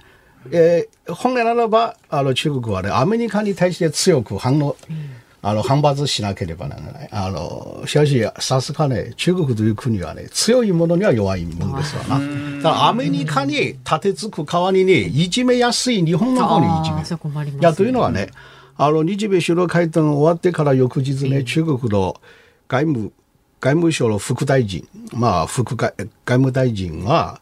[0.51, 7.09] えー、本来ならば、あの中国はね、アメリカに対して強く反応、うんあの、反発しなければならない。
[7.11, 12.19] あの、しかし、さすがね、中国という国はね、強いものには弱いもんですわな。
[12.57, 17.03] だからアメリカに立てつく代わりに、いじめやすい日本の方にいじめ。
[17.59, 18.29] いや、というのはね、
[18.77, 22.15] あの、日米首脳会談終わってから翌日ね、中国の
[22.67, 23.11] 外務、
[23.59, 27.41] 外務省の副大臣、まあ、副外外務大臣は、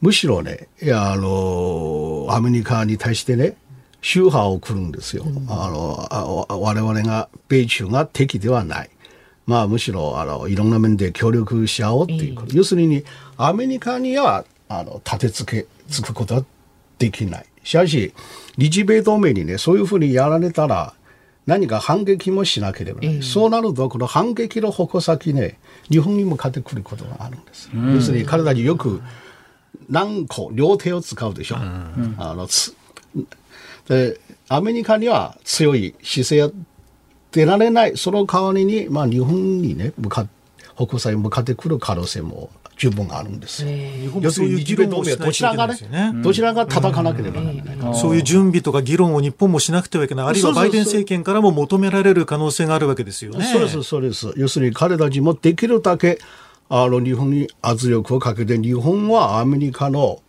[0.00, 3.56] むしろね、いや、あの、アメリカに対してね、
[4.02, 5.24] 宗派を送るんですよ。
[5.24, 8.90] うん、あの我々が米中が敵ではない。
[9.46, 12.48] まあむしろあのいろんな面で協力し合おうっていうこと。
[12.48, 13.04] えー、要するに
[13.36, 16.44] アメリカにはあの立てつけつくことは
[16.98, 17.46] できない。
[17.62, 18.12] しかし
[18.56, 20.94] 日米同盟にねそういうふうにやられたら
[21.46, 25.58] 何か反撃もしなければなえー、そうなるとこの反撃の矛先ね
[25.90, 27.70] 日本にも勝ってくることがあるんです。
[27.72, 29.00] 要するに彼らによく
[29.88, 31.56] 何個両手を使うでしょ。
[31.56, 32.48] うん、あの
[33.88, 36.50] で、アメリカには強い姿勢が
[37.32, 40.28] 出られない、その代わりに、まあ、日本にね、向かっ
[40.76, 43.64] 北西に向かってくる可能性も十分あるんです。
[44.20, 45.76] 要するに日米同盟どちらがね、
[46.22, 47.94] どちらが叩かなければならない。
[47.98, 53.46] そういう準備とか議論を日本もしなくてはいけない、あるいはバイデン政権からも求められる可能性があるわけですよね。
[53.46, 54.32] そうです、そうです。
[54.36, 56.18] 要するに彼たちもできるだけ、
[56.68, 60.20] あの、日本に圧力をかけて、日本はアメリカの、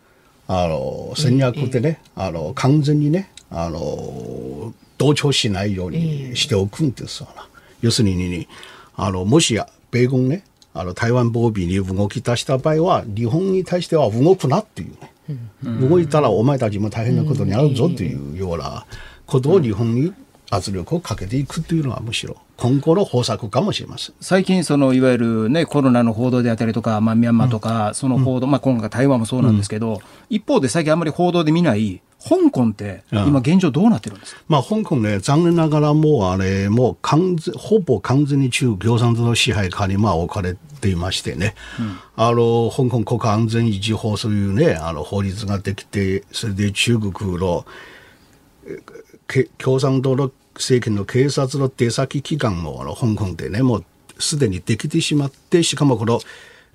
[0.47, 7.47] あの、戦略でね、あの、完全にね、あの、同調しないようにしておくんですわな。
[7.81, 8.47] 要するに、
[8.95, 10.43] あの、もしや、米軍ね、
[10.77, 18.85] あの台湾防備に動き出した場合は日本に対しては動くなっていうね、うん、動いたらお前たちも大変なことになるぞというような
[19.25, 20.13] ことを日本に
[20.51, 24.15] 圧力をかけていくというのはむしろ今後の方策かもしれません。
[24.21, 47.65] 最近そのいわゆる、ね、コロナの報道であったりとか、まあ、ミャンマーとか、その報道、うん、まあ、今回台湾もそうなんですけど、うん、一方で最近あんまり報道で見ない香港って今現状どうなってるんですか、まあ、香港ね、残念ながらもうあれ、もう完全、ほぼ完全に中共産党の支配下にまあ置かれていましてね、うん、あの、香港国家安全維持法そういうね、あの法律ができて、それで中国の
[49.57, 53.85] 共産党の政権の警察の出先機関もあの香港でね、もう
[54.19, 56.19] すでにできてしまって、しかもこの、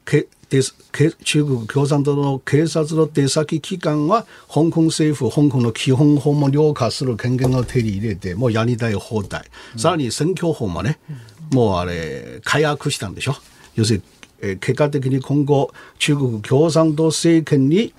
[0.04, 0.26] け
[1.24, 9.46] 中国共産党の警察の出先機関は香港政府、香港の基本法も了解する権限を手に入れて、もうやりたい放題。
[9.72, 10.98] うん、さらに選挙法もね、
[11.52, 13.36] もうあれ、解約したんでしょ？
[13.76, 14.04] 要するに、
[14.42, 17.94] え結果的に今後、中国共産党政権に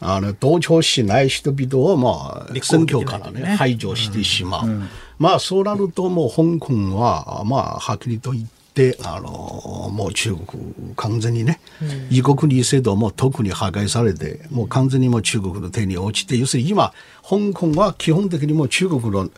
[0.00, 4.66] あの同調しない人々を、まあ、選挙からね、排除してしまう。
[4.66, 4.88] うんうん、
[5.18, 16.92] まあ、そうなるともう香港は、まあ、はっきりと言って、であのもう中国完全にね、うん、異国二制度も特に破壊されてもう完全にもう中国の手に落ちて要するに今
[17.22, 19.28] 香港は基本的にもう中国の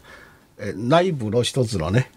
[0.76, 2.10] 内部の一つのね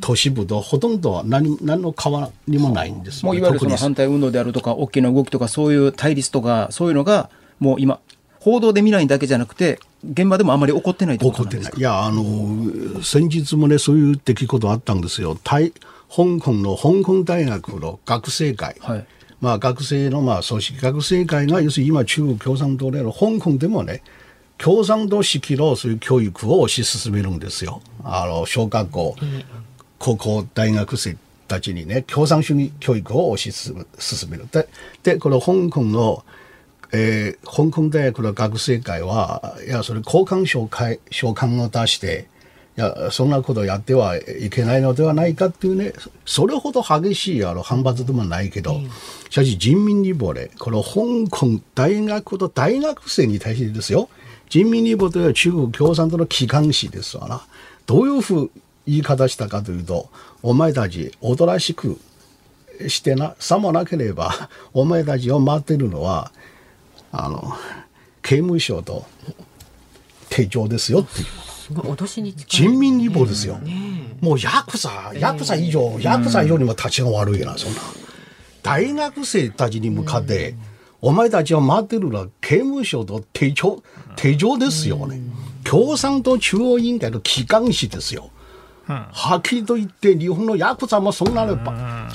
[0.00, 8.00] 都市部とほとんど何何の変わりもないんですもういわゆるその反対運動であるとか大きな動きとかそういう対立とかそういうのがもう今
[8.40, 11.72] 報道で見ないだけじゃなくて現場でもあまり起こってない起こってない。
[11.76, 15.36] いやあの先日もねそういう出来事あったんですよ。
[16.10, 19.06] 香港の香港大学の学生会、はい、
[19.40, 24.02] まあ、学生のまあ組織学生会が要するに今中国共産党での香港でもね
[24.56, 27.80] 共産党式のそういう教育を推し進めるんですよ。
[28.02, 29.14] あの小学校、
[30.00, 34.48] 高校大学生たちにね共産主義教育を推し進める。
[34.50, 34.68] で
[35.04, 36.24] でこの香港の
[36.92, 42.37] えー、香港大学の学生会はいやそれ交換賞会賞刊を出してい
[42.80, 45.92] やそんなことやってはいけないのではないかっていうね
[46.24, 48.80] それほど激しいあの反発でもないけど、
[49.30, 54.08] しかし人民日報でこの香港大学と大学生に対してですよ
[54.48, 57.42] 人民日報というのは中国共産党の機関紙ですわな
[57.86, 58.50] どういうふう
[58.86, 60.08] 言い方したかというと
[60.42, 61.98] お前たちおとなしく
[62.86, 66.30] してなさもなければお前たちを待ってるのは
[67.10, 67.54] あの
[68.22, 69.04] 刑務所と
[70.30, 71.47] 手帳ですよっていう。
[71.74, 73.58] 脅しに人民日報ですよ。
[74.20, 77.80] もうヤクザ、ヤクザ以上、ヤクザ以上にも立ちが悪いな、そんな。
[78.62, 80.54] 大学生たちに向かって、
[81.00, 83.82] お前たちは待ってるのは刑務所と手帳、
[84.16, 85.20] 手帳ですよね。
[85.64, 88.30] 共産党中央委員会の機関紙ですよ。
[88.88, 91.46] はっきりと言って日本のヤクザもそんな、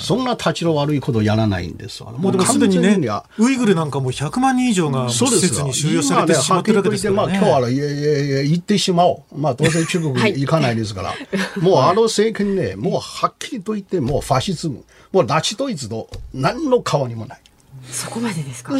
[0.00, 2.10] そんな立ちの悪いことやらないんですわ。
[2.12, 2.98] もうでもすでにね、
[3.38, 7.38] ウイグルなんかも100万人以上が施設に収容されてしまってるわけですからね。
[7.38, 9.38] まあ今日はいやいやいや行ってしまおう。
[9.38, 11.08] まあ当然中国に 行かないですから。
[11.08, 17.40] はい、もうあの政権ね、もうはっきりと言ってもうファシズム、もうナチドイツと何の変わりもない。
[17.94, 18.74] そこまでですか？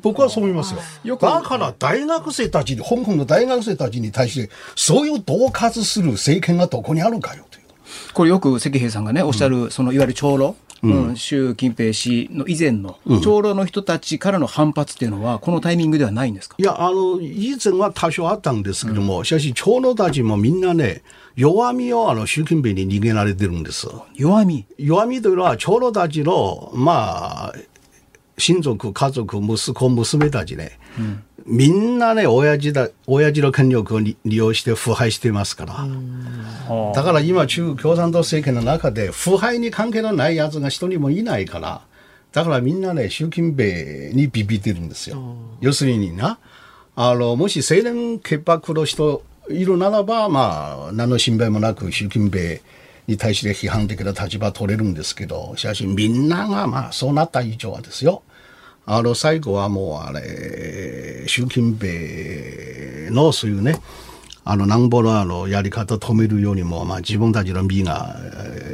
[0.00, 1.16] 僕はそう思いますよ。
[1.16, 7.64] だから大学生たちに、香港の大学生たちに対して、そういう恫喝する政権がどこにあるかよという。
[8.14, 10.54] これよく関平さんがね、おっしゃる、うん、そのいわゆる長老。
[10.80, 16.54] うん、習近平氏の以前の長老の人たちからの反発っていうのは、このタイミングではないんですか？
[16.56, 21.02] いや、あの、以前は多少あったんですけども、うん、しかし長老たちもみんなね、
[21.34, 23.88] 弱みをあの習近平に逃げられてるんです。
[24.14, 24.66] 弱み？
[24.78, 27.54] 弱みというのは長老たちの、まあ、
[28.38, 36.92] 親族、家族、息子、娘たちね、うん、みんなね、親父だ、親父の権力を利用して腐敗してますから。
[36.94, 41.82] だから今、中国共産党政権の中で、腐敗に関係のない奴が一人もいないから、
[42.32, 45.36] だからみんなね、習近平にビビってるんですよ。
[45.60, 46.38] 要するにな、
[46.94, 52.60] あの、もし青年潔白の人いるならば、まあ、何の心配もなく習近平
[53.06, 58.22] に対して批判的な立場取れるんですけど、しかしみんながまあそうなった以上はですよ。
[58.90, 63.78] あの、最後はもうあれ、習近平のそういうね、
[64.50, 68.16] あの、なんぼのあの、やり方止めるよりも、まあ自分たちの身が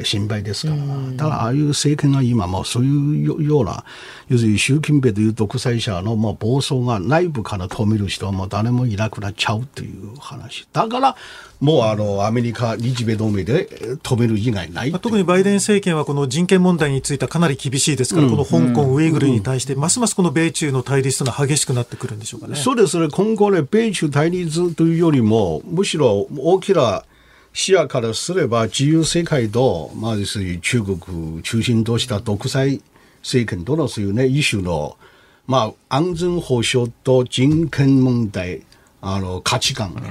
[0.04, 0.78] 心配ですから、
[1.16, 3.84] ただああいう政権が今もそういうような、
[4.28, 10.68] 要するに習近平という独裁者のもう暴走が内部から止める人はもう誰もいなくなっちゃうという話。
[10.72, 11.16] だから、
[11.60, 13.66] もうあのアメリカ、日米同盟で
[14.02, 22.56] 止める以外ない、特にバイデン政権はこの人権問題についてはかなり厳しいですから、うん、この香港、ウイグルに対して、ますますこの米中の対立というのは激しくなってくるんでしょうかね。
[22.56, 27.04] そうですね、今後ね、米中対立というよりも、むしろ大きな
[27.52, 32.82] 視野からすれば自由世界と、まあ、中国中心とした独裁
[33.22, 34.96] 政権とのそういうね、イシュの、
[35.46, 38.62] まあ、安全保障と人権問題、
[39.00, 40.02] あの、価値観ね。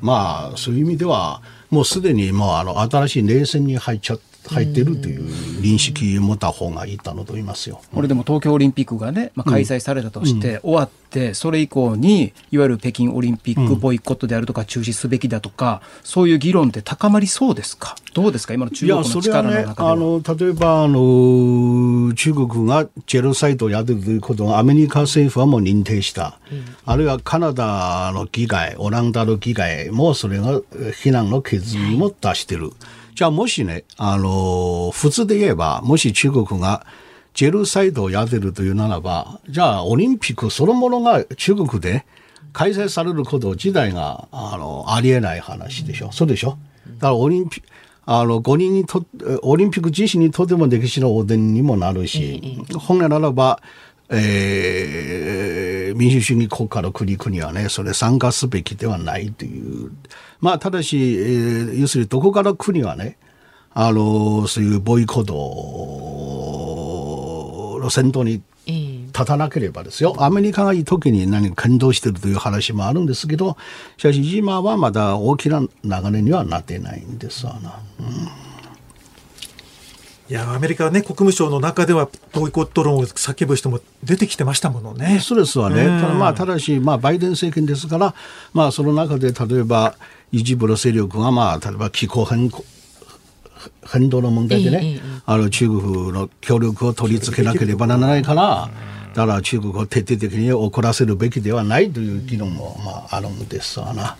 [0.00, 5.24] まあ、そういう意味では、もうすでにもう、あの、新しい冷戦に入っちゃって、入ってるという
[5.60, 7.80] 認識を持った方がいいたのと言いますよ。
[7.94, 17.96] これでも東京オリンピックがね、まあ、開催されたとして、終わってそれ以降にいわゆる北京オリンピックボイコットであるとか中止すべきだとか、そういう議論って高まりそうですか？
[18.14, 18.54] どうですか？
[18.54, 30.60] 今の中国の力の中でね、あの例えばあの中国がジェノサイドをやるということをアメリカ政府はもう認定した、うん、あるいはカナダの議会オランダの議会もそれが
[30.94, 32.72] 非難の決議も出してる。
[33.14, 36.86] じゃあもしね、あの、普通で言えば、もし中国が
[37.34, 42.06] ジェルサイドをやってるというならば、じゃあオリンピックそのものが中国で
[42.52, 46.10] 開催されること自体が、あの、ありえない話でしょ。
[46.10, 46.58] そうでしょ。
[46.94, 47.68] だからオリンピック、
[48.06, 49.04] あの、五人にと、
[49.42, 53.60] オリンピック自身にとっても歴史の汚点にもなるし、本来ならば、
[54.12, 59.90] えー、民主主義国家の国々はね、それ参加すべきではないという。
[60.40, 63.16] まあ、ただし、えー、要するにどこから国はね、
[63.72, 65.32] あの、そういうボイコット
[67.80, 73.56] の先頭に立たなければですよ、アメリカがいい時に何か感動しているという話もあるんですけど、
[73.96, 75.68] しかし今はまだ大きな流
[76.12, 77.78] れにはなってないんですわな。
[78.00, 78.51] うん
[80.32, 85.20] いやアメリカはね国務省の中ではボイコット論を叫ぶ人も出てきてましたものね。
[85.20, 85.84] そうですわね。
[85.84, 88.14] ただまあただしまあバイデン政権ですから
[88.54, 89.94] まあその中で例えば
[90.30, 92.50] 一部の勢力がまあ例えば気候変
[93.92, 98.70] 変動の問題でね、あの中国の協力を取り付けなければならないから。
[99.12, 104.16] だから中国を徹底的に怒らせるべきではないという議論もまああるんですわな。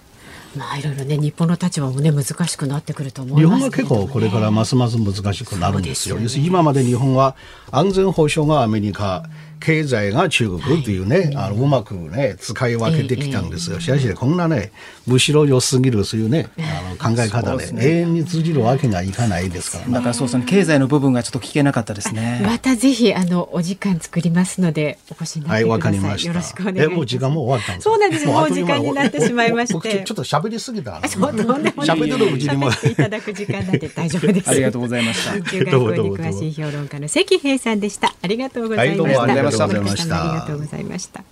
[0.56, 6.16] まあいろいろね日本の立場もね難しくなってくると思います、ね、日本は結構これからますます難しくなるんですよ。
[6.16, 7.36] すよね、今まで日本は
[7.70, 9.24] 安全保障がアメリカ、
[9.62, 13.80] 経済が中国というね、はい、あのうまくね使い分けてきたんですよ。
[13.80, 14.72] しかしこんなね
[15.06, 22.42] むしろ良すぎるそういうねあの考え方で、ね、永遠に通じるわけがいかないですから、ね、だからそうですね経済の部分がちょっと聞けなかったですね。
[22.44, 25.68] またぜひあのお時間作りますのでお越しになってください。
[25.68, 26.28] はいわかりました。
[26.28, 26.92] よろしくお願いします。
[26.92, 30.02] えもう時間も終わったんですそうなんですもう時間になってしまいまして。
[30.04, 30.92] ちょっと喋りすぎた。
[30.92, 34.50] 喋るうちにもいただく時間なんて大丈夫です。
[34.50, 35.40] ありがとうございました。
[35.40, 38.14] 中学校に詳しい評論家の関平さんでした。
[38.20, 39.20] ありがとうございました。
[39.20, 40.30] はい、ありがとうございました。
[40.30, 41.24] ありがとうございました。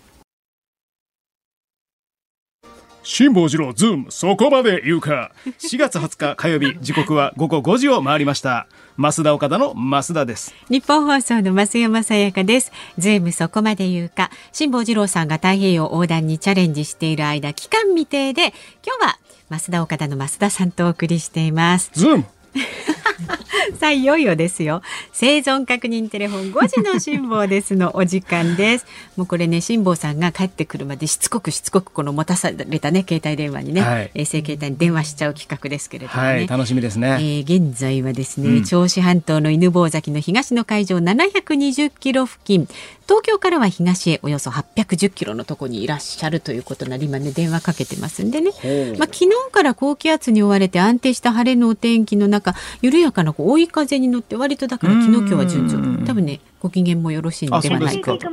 [3.02, 5.32] 辛坊治郎ズームそこまで言うか。
[5.44, 8.66] 4月20日火曜日時刻は午後5時を回りました。
[8.98, 10.54] ますだおかだの増田です。
[10.68, 12.72] ニッポン放送の増山さやかです。
[12.98, 14.30] ズームそこまで言うか。
[14.52, 18.52] 辛坊治郎さんが太平洋横断にチャレンジしている間期間未定で
[18.86, 19.18] 今日は
[19.48, 21.90] ますだおかだの増田さんとお送りしています。
[21.94, 22.24] ズーム
[23.78, 24.82] さあいよいよですよ。
[25.12, 28.86] 生存確認テレフォン5時の辛坊ですのお時間です。
[29.16, 42.68] もうこれね辛坊さんが帰ってくるまでしつこくしつこくこの持たされたね携帯電話にね、はい、衛星携帯に電話しちゃう企画ですけれども、ね、はい、楽しみですね、えー、現在はですね、うん、銚子半島の犬吠埼の東の海上720キロ付近。
[43.10, 48.52] 東京からは東へおよそ810キロのところにいらっしゃるということなり今ね電話かけてますんでね、
[48.98, 52.39] まあ、昨日から高気圧に追われて安定した晴れのお天気の中
[52.82, 56.04] 緩やかなこう追い風に乗って割とだから昨日今日は順調。
[56.06, 58.16] 多分ねご機嫌もよろしいのではないか。
[58.16, 58.28] と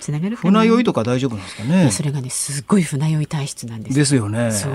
[0.00, 1.90] つながる船酔いとか大丈夫なんですかね。
[1.90, 4.52] それがねすごい船酔い体質なんですですよね。
[4.52, 4.72] そう。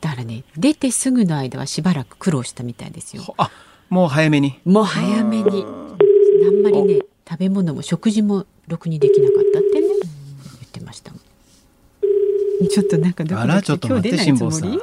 [0.00, 3.34] だからね出てすぐの間はしばらく苦労したみたいですよ。
[3.38, 3.50] あ
[3.88, 4.58] もう早めに。
[4.64, 5.64] もう早めに。
[6.42, 11.12] あんまりね食べ物も食事もろくにできなかったってね言ってました
[12.70, 14.78] ちょっとなんかあらちょっと待って辛抱さん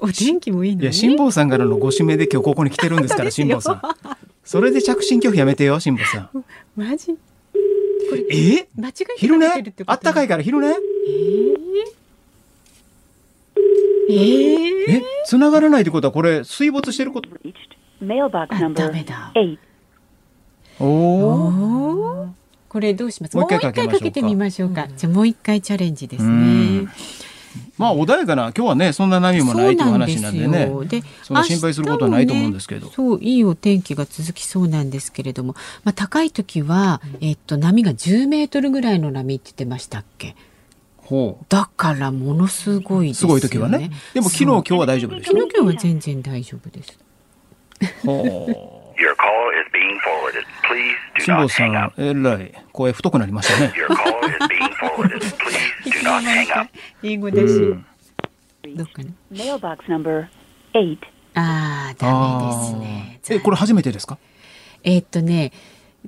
[0.00, 3.82] お天気もいいいや辛坊さんからのご指名で今日ここに来てるんですから 辛坊さん。
[4.44, 6.44] それで着信拒否やめてよ辛坊さん。
[6.76, 7.08] マジ？
[7.12, 7.16] こ
[8.14, 8.68] れえ？
[8.76, 9.46] 間違え昼寝？
[9.86, 10.68] あったかいから昼寝？
[10.68, 10.74] えー、
[14.10, 15.02] えー、え？
[15.26, 17.28] 繋がらないってことはこれ水没してること？
[17.30, 19.32] あダメだ。
[20.80, 22.28] おお
[22.68, 23.36] これどうします？
[23.36, 26.86] もう一回かけてみましょうか、じゃもう一回チャレンジですね
[27.76, 30.70] まあ穏やかな今日はねそんな波もないという話なんでね。
[30.86, 35.54] でその心配することはないと思うんですけど、ね、そういいお天気が続きそうなんですけれども、
[35.84, 40.36] まあ、高い時は、えっと、波が10メートルぐらいの波って言ってましたっけ？
[40.98, 41.44] ほう。
[41.48, 43.90] だからものすごい、ね、すごい時はね。
[44.14, 46.98] でも昨日今日は大丈夫です昨日今日は全然大丈夫です。
[48.04, 48.77] ほう
[51.18, 53.72] 辛坊さん、えらい声太くなりましたね。
[57.02, 57.46] 英語だし。
[58.76, 59.12] どっかね。
[61.34, 62.06] ああ、ダ
[62.46, 63.36] メですね。
[63.36, 64.18] え、これ初めてですか？
[64.82, 65.52] えっとね、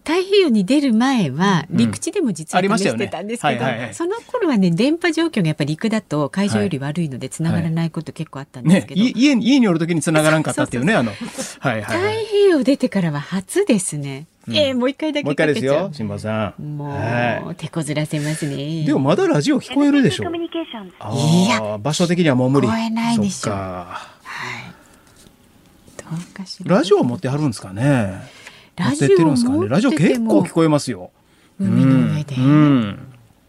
[0.05, 11.13] 太平洋に出る前は陸地でも実は試してたんですけど、その頃はね電波状況がやっぱり陸だと海上より悪いので繋がらないこと結構あったんですけど、はいはいね、家家におる時に繋がらんかったっていうねあの、
[11.61, 14.27] はいはい、太平洋出てからは初ですね。
[14.49, 16.77] うん、えー、もう一回だけもう一回ですよ、辛坊さん。
[16.77, 18.85] もう、はい、手こずらせますね。
[18.85, 20.25] でもまだラジオ聞こえるでしょ。
[20.25, 22.67] いや、場所的にはもう無理。
[22.67, 23.53] 聞こえないでしょ。
[23.53, 26.03] はい。
[26.03, 26.77] どうかしら。
[26.77, 28.40] ラジオ持ってはるんですかね。
[28.81, 29.69] ラジオですかね。
[29.69, 31.11] ラジオ結構聞こえますよ。
[31.59, 32.35] 海の上で。
[32.37, 32.99] うん、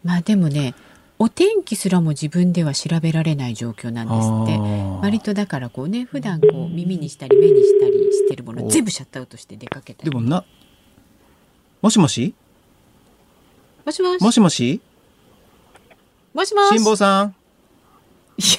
[0.03, 0.75] まあでもね。
[1.23, 4.59] お天気すらも自分では調べられない状況なんですって。
[5.03, 10.43] 割とだからこうね普段こう耳にしたり目にしたりしてるもの全部シャットアウトして出かけたでもな
[11.79, 12.33] もしもし？
[13.85, 14.23] もしもし。
[14.23, 14.81] もしもし？
[16.33, 16.69] もしもし。
[16.69, 17.27] 辛坊さん。
[17.27, 17.31] い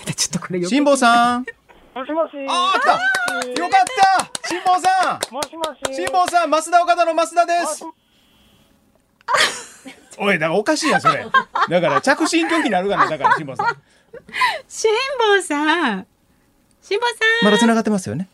[0.07, 1.47] やちょっとこれ辛坊さん
[1.95, 2.31] もしもし。
[2.49, 3.63] ああ、来た。
[3.63, 3.85] よかっ
[4.41, 4.49] た。
[4.49, 5.35] 辛坊さん。
[5.35, 5.97] もしもし。
[5.97, 7.85] 辛坊さん、増田岡田の増田です。
[10.19, 11.25] おい、だからおかしいやん、それ。
[11.69, 13.67] だから着信拒否になるがな、だから辛坊さん。
[14.69, 14.91] 辛
[15.37, 16.07] 坊さん。
[16.83, 17.45] 辛坊さん。
[17.45, 18.29] まだ繋がってますよね。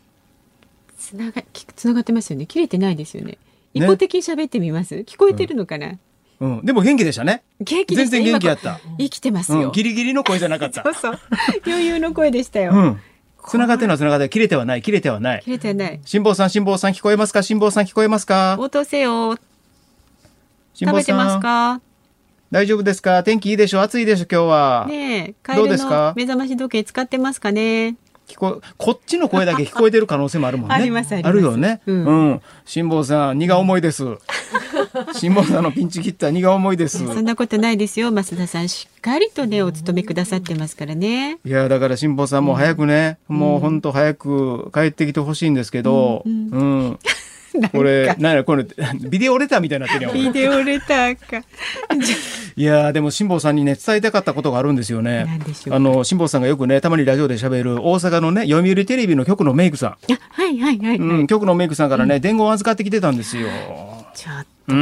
[0.97, 1.43] 繋が、
[1.75, 2.45] 繋がってますよね。
[2.45, 3.37] 切れてないですよね。
[3.73, 4.95] 一方的に喋ってみます？
[4.95, 5.97] 聞こえてるのかな？
[6.39, 7.43] うん、でも元気でしたね。
[7.59, 8.79] 元気全然元気やった。
[8.97, 10.83] 生きてますよ、ギリギリの声じゃなかった。
[10.87, 11.19] そうそう。
[11.65, 12.71] 余裕の声でしたよ。
[12.73, 13.01] うん。
[13.47, 14.29] 繋がってるのは繋がってる。
[14.29, 15.41] 切れてはない、切れてはない。
[15.43, 15.99] 切れてない。
[16.05, 17.41] 辛坊さん、辛坊さん聞こえますか？
[17.41, 18.57] 辛坊さん聞こえますか？
[18.59, 19.37] 応答せよ。
[20.73, 21.81] 食べてますか？
[22.51, 23.23] 大丈夫ですか？
[23.23, 23.81] 天気いいでしょ？
[23.81, 24.25] 暑いでしょ？
[24.29, 24.85] 今日は。
[24.87, 26.13] ねえ、どうですか？
[26.15, 27.95] 目覚まし時計使ってますかね？
[28.29, 30.75] 聞ここっちの声だけ聞こえてる可能性もあるもんね。
[30.75, 31.81] ありますあるよね。
[31.87, 32.05] うん。
[32.05, 34.05] うん、辛坊さん、荷が重いです。
[35.13, 36.99] 辛坊さんのピンチ切った荷が重いです。
[36.99, 38.69] そんなことないですよ、増田さん。
[38.69, 41.39] しっかりとね、お勤めくださってますからね。
[41.43, 46.99] いや、だから辛坊さんも早くね、うん、もう本当早く帰ってきてほしいんですけど、うん、うん
[47.71, 48.65] これ、なんやこれ、
[49.09, 50.13] ビデオレターみたいになってるやん。
[50.13, 51.43] ビデオレターか。
[52.55, 55.39] いやでも辛坊さんにね、伝えたかったことがあるんですよね。
[55.69, 59.89] あの、辛坊さんがよくね、たまにラジオで喋る大阪のね、読売テレビの局のメイクさん。
[59.89, 63.47] はいはいはい、はい、うん、局のメイクさんからね、うん、伝言を預かってきてたんですよ。
[64.13, 64.73] ちょっと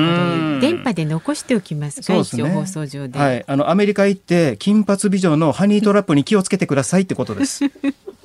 [0.60, 3.20] 電波で残しておきますか、すね、放送上で。
[3.20, 7.64] はい、あのアメリカ行って金髪美女のハニートラップに気をつけてくださいってことです。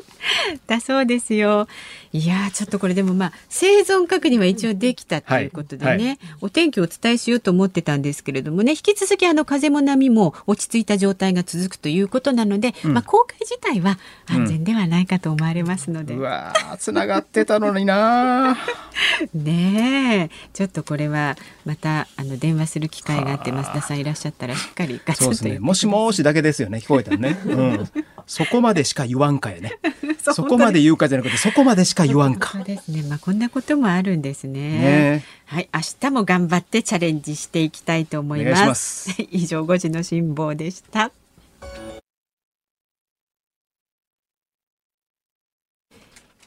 [0.67, 1.69] だそうですよ。
[2.13, 18.59] いやちょっとこれでもまあ生存確認は一応できたということでね、はいはい、お天気をお伝えしようと思ってたんですけれどもね引き続きあの風も波も落ち着いた状態が続くということなので、うん、まあ公開自体は安全ではないかと思われますので、うん、うわつながってたのにな
[19.33, 27.89] ねえちょっとこれはまたあの電話する機会があって増田さんいらっしゃったらしっかりガツンと、ね、もしもしだけですよね聞こえたね、うん、
[28.27, 29.79] そこまでしか言わんかやね。
[30.35, 32.51] そこまで言うかじゃなくてそこまでしか言わんか。
[32.51, 33.03] そうですね。
[33.03, 34.61] まあこんなこともあるんですね。
[34.61, 38.67] ねはい、明日も頑張ってチャレンジしていきたいと思います。
[38.67, 41.13] ます 以上5時の辛抱でした。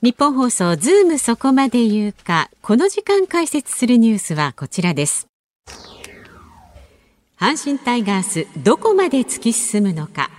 [0.06, 5.28] ニッポン放送ズームそこまで言うかこの時間解説するニュースはこちらです
[7.40, 10.30] 阪神タイガースどこまで突き進むのか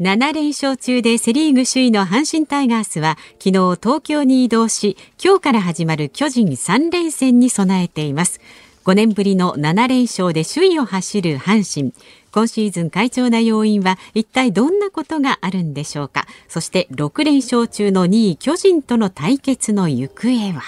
[0.00, 3.50] 7連勝中でセリーグ首位の阪神タイガースは昨日
[3.82, 8.40] 東京に移動し今日から始まる巨人3連戦に備えています。
[8.84, 11.92] 5年ぶりの7連勝で首位を走る阪神。
[12.30, 16.28] 今シーズン快調な要因は一体どんなことがあるんでしょうか。
[16.46, 20.62] そして6連勝中の2位巨人との対決の行方は。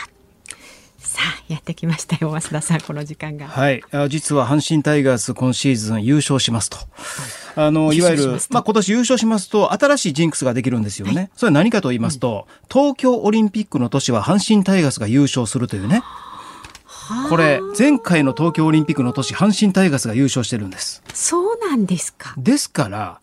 [0.99, 3.47] さあやってきましたよ増田さんこの時間が。
[3.47, 3.81] はい。
[4.09, 6.79] 実は阪神タイガース今シーズン優勝しますと、
[7.57, 16.03] あのいわゆるまあ今年優勝しますと新しいジンクスができるんですよね、はい、それは何かと言いますと、うん、東京オリンピックの年は阪神タイガースが優勝するというね。
[17.29, 21.03] これ前回の東京オリンピックの年阪神タイガースが優勝してるんです。
[21.13, 22.35] そうなんですか。
[22.37, 23.21] ですから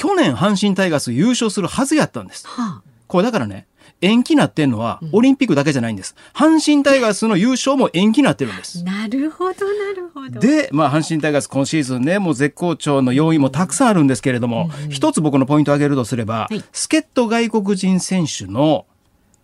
[0.00, 3.66] 去年阪神タイガース優勝するはずやったんです、はあ、これだからね
[4.00, 6.14] 延期なってんのは、オリンピックだけじゃないんです。
[6.32, 8.82] 阪神タイガースの優勝も延期なってるんです。
[8.82, 10.40] なるほど、なるほど。
[10.40, 18.86] で、まあ、阪神タイガース今シーズンね、もう絶好調の要因もたくさんあるんですけれども、うん、一つ僕のポイントを挙げるとすれば、はい、助っ人外国人選手の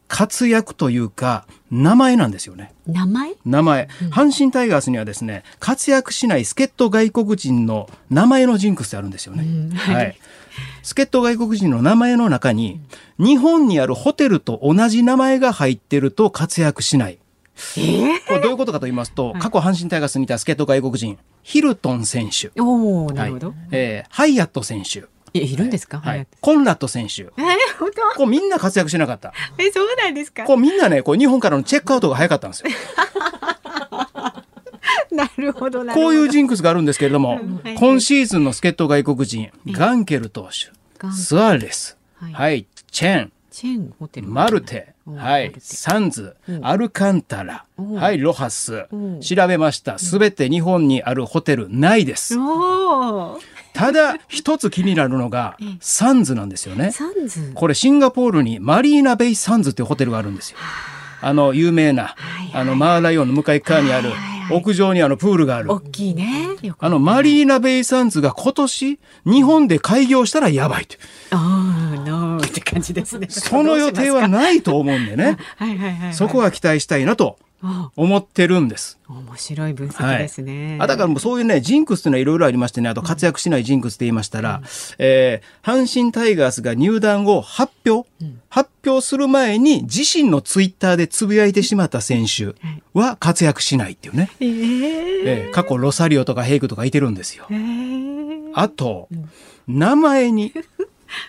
[0.08, 2.72] 活躍というか、名前なんですよね。
[2.86, 3.34] 名前？
[3.44, 9.42] 名前、うん、阪神タイガースにはですね、活躍しない助っ人外国人の名前のジンクスってあるんですよね。
[9.42, 10.16] うん、はい。
[10.84, 12.80] 助っ人外国人の名前の中に、
[13.18, 17.18] 日本にあるホテルと同じ名前が入ってると活躍しない。
[17.78, 22.50] えー、これどういうことかと言いますと、過去阪神タイガースにいた助っ人外国人、ヒルトン選手。
[22.60, 23.48] おなるほど。
[23.48, 25.04] はい、えー、ハイアット選手。
[25.32, 27.22] いるんですか、はい、コンラッド選手。
[27.22, 27.30] えー、
[27.78, 28.18] 本当？
[28.18, 29.32] こうみんな活躍しなかった。
[29.58, 30.44] え、そうなんですか？
[30.44, 32.70] こうみんなね、こう日本からのチェックアウトが早かったんですよ。
[35.12, 37.40] なるほどこういうジンクスがあるんですけれども、
[37.78, 40.70] 今シーズンの助っ人外国人、ガンケル投手、
[41.10, 48.86] スアレス、はい、はい、チェン、チェンホテルマルテ、はい、サンズ、アルカンタラ、はい、ロハス、
[49.20, 49.98] 調べました。
[49.98, 52.38] すべて日本にあるホテルないです。
[53.74, 56.90] ただ一つ気になるのが サンズなんですよね。
[57.52, 60.58] これシンガポールにマリーナベイサンズっていうホテルがあるんですよ。
[61.20, 61.34] あ。
[61.34, 62.14] の有名な、
[62.54, 64.10] あのマーライオンの向かい側にある、
[64.50, 65.70] 屋上にあのプールがある。
[65.70, 66.48] 大きいね。
[66.78, 70.98] あのマリーナベイサンズが今年日本で開業したらやばいって。
[71.30, 73.26] ああ、ノーって感じですね。
[73.28, 75.36] その予定はないと思うんでね。
[75.56, 77.38] はいはいはい、そこは期待したいなと
[77.96, 78.98] 思ってるんです。
[79.08, 80.70] 面白い分析ですね。
[80.70, 84.64] はい、あだからもうそういうね、ジンクスっていうのはいろいろありましてね、あと活躍しないジンクスって言いましたら、うん、
[84.98, 92.54] えー、阪神タイガースが入団を発表、うん、発表する前に自身のツイッターでつぶやいてしまった選手
[92.94, 94.30] は活躍しないっていうね。
[94.40, 97.46] えー、えー、過去ロサリオとかヘイクとかいてるんですよ。
[97.50, 99.28] えー、あと、うん、
[99.68, 100.52] 名前に、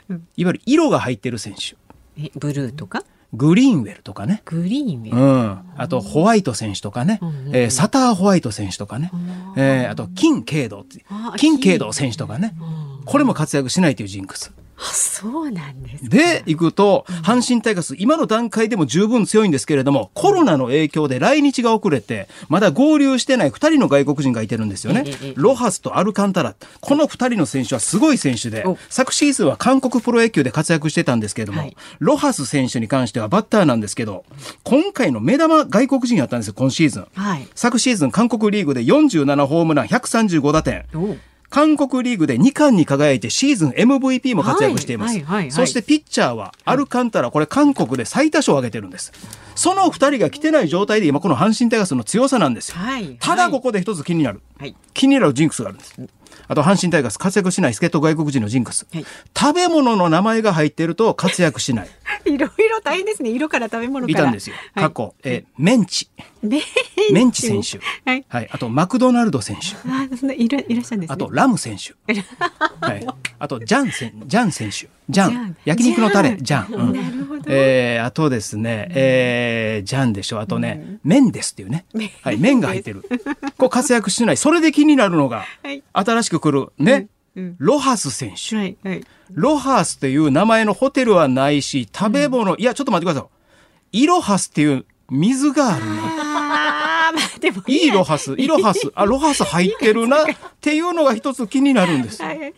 [0.10, 1.76] いわゆる色が入ってる選手。
[2.22, 3.04] えブルーとか？
[3.34, 4.42] グリーンウェルとかね。
[4.46, 5.18] グリーンウェル。
[5.18, 5.60] うん。
[5.76, 7.20] あと、ホワイト選手とかね。
[7.52, 9.12] えー、サターホワイト選手とかね。
[9.58, 10.86] えー、あと、金慶道
[11.36, 12.56] 金慶道選手とかね。
[13.06, 14.54] これも活躍しないというジンクス。
[14.78, 25.06] そうなんですで、行くと、阪神タイガース、今の段階でも十分強いんですけれども、コロナの影響で来日が遅れて、まだ合流してない2人の外国人がいてるんですよね。
[25.36, 26.56] ロハスとアルカンタラ。
[26.80, 34.26] この2人の選手はすごい選手で、昨シーズンは韓国プロ野球で活躍してたんですけれども、はい、ロハス選手に関してはバッターなんですけど、
[34.64, 37.08] 今回の目玉外国人やったんですよ、今シーズン。
[37.16, 40.86] はい、昨シーズン韓国リーグで47ホームラン、135打点。
[41.50, 45.20] 韓国リーグで2冠に輝いてシーズン MVP も活躍しています。
[45.50, 49.12] そしてピッチャーはアルカンタラ、これ韓国で最多勝を挙げてるんです。
[49.56, 52.78] その2人が来てない状態で今この阪神タイガースの強さなんですよ。
[53.20, 54.42] ただここで一つ気になる、
[54.94, 55.96] 気になるジンクスがあるんです。
[56.48, 59.06] あと阪神タイガース活躍しない助っ人外国人のジンクス、はい、
[59.38, 61.90] 食べ物の名前が入っていると活躍しない
[62.26, 63.30] いろいろ大変ですね。
[63.30, 64.56] 色から食べ物いたんですよ。
[64.76, 66.10] 過去、えメンチ。
[66.44, 69.76] メンチ選手、はい、はい、あとマクドナルド選手。
[69.90, 71.96] あそんないらいらっしゃるんです、ね、あとラム選手。
[72.80, 73.08] はい、
[73.40, 74.88] あとジャン選ジャン選手。
[75.10, 75.56] ジャン。
[75.66, 76.38] 焼肉のタレ。
[76.40, 80.40] ジャン、うん、なるほど、えー、あとですね、えー、ジャンでしょ。
[80.40, 81.86] あとね、うん、麺ですっていうね、
[82.22, 83.04] はい、麺が入ってる。
[83.58, 84.38] こう活躍しない。
[84.38, 88.78] それで気になるのが、はい、新しく来るね、うん、ロハス選手、はい。
[88.84, 93.28] はい、ロハスっていう名前のホテルはないし食べ物、いやちょっと待ってくださ
[93.92, 96.18] いイロハスっていう水があるの。
[97.68, 100.26] いいロハス、イロハス、あ、ロハス入ってるな っ
[100.60, 102.22] ていうのが一つ気になるんです。
[102.22, 102.54] はい、はい、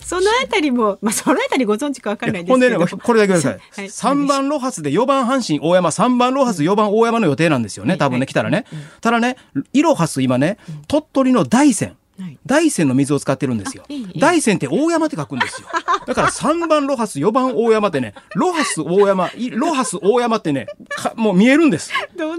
[0.00, 2.52] そのあたりも、まあ、そのあたりご存知かわかんないですけど。
[2.54, 3.52] ほんでね、これだけください。
[3.52, 7.96] はい、3番ロハスで4番阪神大山、3番ロハス4番大山の予定なんですよね。
[7.96, 8.64] 多分ね、来たらね。
[9.00, 9.36] ただね、
[9.72, 10.58] イロハス今ね、
[10.88, 11.96] 鳥取の大山。
[12.46, 13.84] 大山の水を使ってるんですよ。
[14.16, 15.68] 大山って大山って書くんですよ。
[16.06, 20.66] だから3番ロハス、4番大山ってね、ロハス大山、ロハス大山ってね、
[21.16, 21.92] もう見えるんです。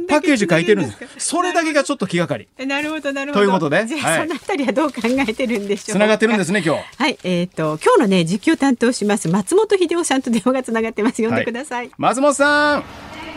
[0.07, 1.29] パッケージ書いてるんです。
[1.29, 2.47] それだけがちょっと気がかり。
[2.65, 3.45] なるほど、なるほど。
[3.45, 3.85] ということで。
[3.87, 5.95] じゃあ、そのあたりはどう考えてるんでしょう？
[5.95, 6.83] つながってるんですね、今日。
[6.97, 11.17] はい、えっ、ー、と、今日のね、実況担当します、松本秀夫さんと電話がつながってます。
[11.17, 12.83] 読んでください、松本さん。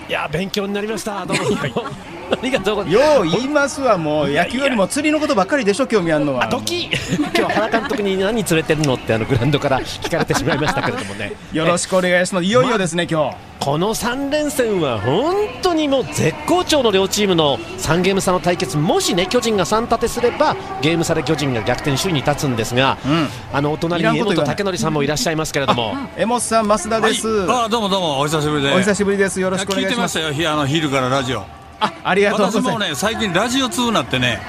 [0.09, 3.07] いや勉強になりましたどうもありがとうございます。
[3.17, 6.47] よう言いますわもう野球よりも釣りのことばっかりでしょ興味あるのは。
[6.49, 11.33] ドキ今日原監督に何連れてるのってあのグラウンドから聞かれてしまいましたけれどもね。
[11.53, 12.45] よろしくお願いします。
[12.45, 25.95] いよいよですね、今日この3連戦は本当にもう絶好調の両チームの3ゲーム差の対決もしね巨人が3立てすればゲーム差で巨人が逆転首位に立つんですが、うん、あのお隣に江本武則さんもいらっしゃいますけれども。
[26.17, 28.71] 江本さん増田です、はい、あどうもどうもお久しぶりで。
[28.71, 29.41] すお久しぶりです。
[29.41, 30.19] よろしくお願いします。
[30.19, 30.53] 聞いてましたよ。
[30.53, 32.73] あの昼からラジオあありがとうございます。
[32.73, 34.41] 私もね最近ラジオ通なってね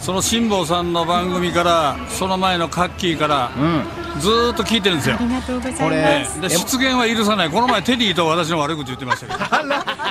[0.00, 5.16] その辛坊さんの番組からその前のカッキーから、うん、ずっと聞いてるんですよ。
[5.18, 6.40] ありがとうございます。
[6.40, 7.50] で出現は許さない。
[7.50, 9.38] この前テディと私の悪口言ってましたけど。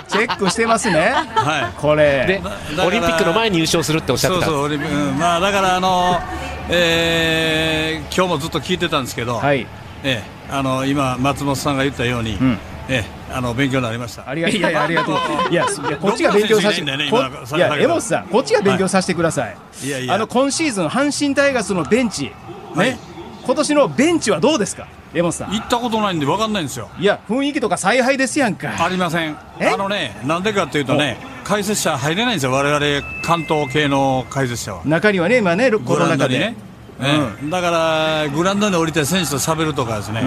[0.10, 1.14] チェックしてますね。
[1.36, 1.82] はい。
[1.82, 2.26] これ。
[2.28, 2.41] で
[2.82, 4.45] オリンピックの前に優勝するっておっしゃってた。
[4.45, 6.20] そうそう、うん、まあだからあの
[6.70, 9.66] えー、今日もずっと聞いてたんですけど、はい。
[10.03, 12.60] えー、あの今松本さんが言ったように、うん
[12.90, 14.30] ええ、あの勉強になりました。
[14.30, 14.58] ありがとう。
[14.58, 15.16] いや ありがとう。
[15.52, 15.66] いや
[16.00, 19.50] こっちが勉強させて、ね、いや江本さんこっちが勉強させてください。
[19.50, 20.14] はい、いやいや。
[20.14, 22.24] あの今シーズン阪神タイガースのベンチ。
[22.24, 22.32] ね、
[22.76, 22.98] はい、
[23.44, 24.88] 今年のベンチはどうですか？
[25.14, 25.52] 江本さん。
[25.52, 26.90] 行ったことないんで分かんないんですよ。
[27.00, 28.74] いや雰囲気とか采配ですやんか。
[28.80, 29.38] ありません。
[29.60, 32.52] あのねなんでかっていうとね解説者入れないんですよ。
[32.52, 34.82] 我々関東系の解説者は。
[34.86, 36.40] 中にはね今ねコロナ禍で。
[36.40, 36.56] ね。
[37.00, 40.24] うん、だからグラウンドに降りて選手と喋るとかですね、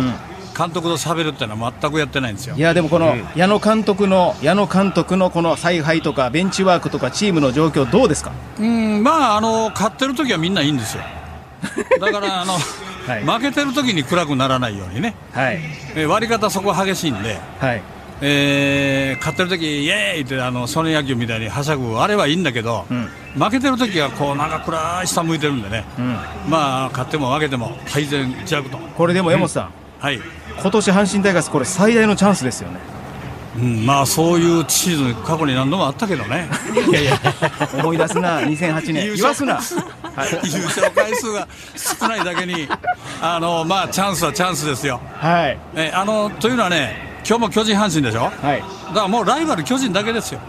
[0.61, 2.55] 監督と喋るっていうのは全くやってないんですよ。
[2.57, 8.33] いやでもこの矢野監督の矢野監督のこの采配とかベンチワークとかチームの状況どうですか？
[8.59, 11.03] うんまああの勝ってる時はみんないいんですよ。
[12.01, 12.55] だからあの、
[13.07, 15.61] はい、負けてる時に暗くならないようにね、はい、
[15.95, 17.83] え割り方そこ激しいんで、はい。
[18.23, 28.77] えー、勝ってる時イエーイってあのソネ野球みたいにはしゃぐあれはいいんだけど、うん、負けてる時はこうなんか暗い下向いてるんでね、うん、まあ勝っても負けても改善弱と。
[28.77, 30.21] これでも江本さん、うん、はい
[30.61, 32.79] 今年阪神タイガースこれ最大のチャンスですよね。
[33.57, 36.49] うん、まあそういうシーズン過去に何度もあったけどね。
[36.89, 37.19] いやいや
[37.75, 42.69] 思い出すな2008年言わすな、はい、優勝回数が少ないだけに
[43.21, 45.01] あのまあチャンスはチャンスですよ。
[45.15, 45.59] はい。
[45.75, 50.41] えあのというのはね今日も巨人阪神でしょ、はい、だからもうライバル巨人だけですよ。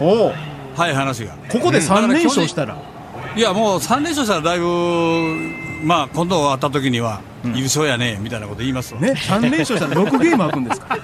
[0.00, 0.32] おお。
[0.76, 1.34] はい話が。
[1.50, 2.76] ここで3連勝したら、
[3.36, 4.66] いやもう3連勝したらだいぶ
[5.84, 7.20] まあ今度会った時には
[7.52, 10.96] 優勝やねみたいなこと言いますね3連勝したら6ゲーム空くんですか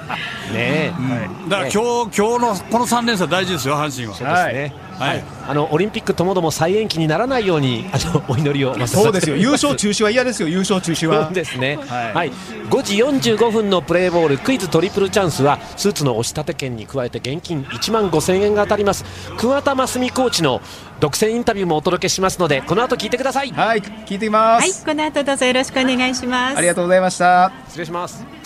[0.52, 0.94] ね、
[1.42, 4.14] うん、だから今日今日のこの3連勝大事ですよ阪神は。
[4.14, 9.36] そうですね、はい、あのオリンピックともども再延期にならないようにあの お祈りをそうですよ。
[9.36, 10.48] 優勝中止は嫌ですよ。
[10.48, 11.30] 優勝中止は。
[11.30, 12.32] ですね、はい、はい、
[12.68, 12.96] 5時
[13.32, 19.04] 45分のプレーボールクイズトリプルチャンスはスーツの押し立て券に加えて現金1万5000円が当たります。
[19.38, 20.60] 桑田真澄コーチの
[21.00, 23.50] 独占インタビューもお届けしますのでこの後聞いてください。
[23.50, 24.84] はい聞いてみます。
[24.84, 26.58] はいこの後どうぞよろしくお願いします。
[26.58, 27.52] ありがとうございました。
[27.68, 28.39] 失礼します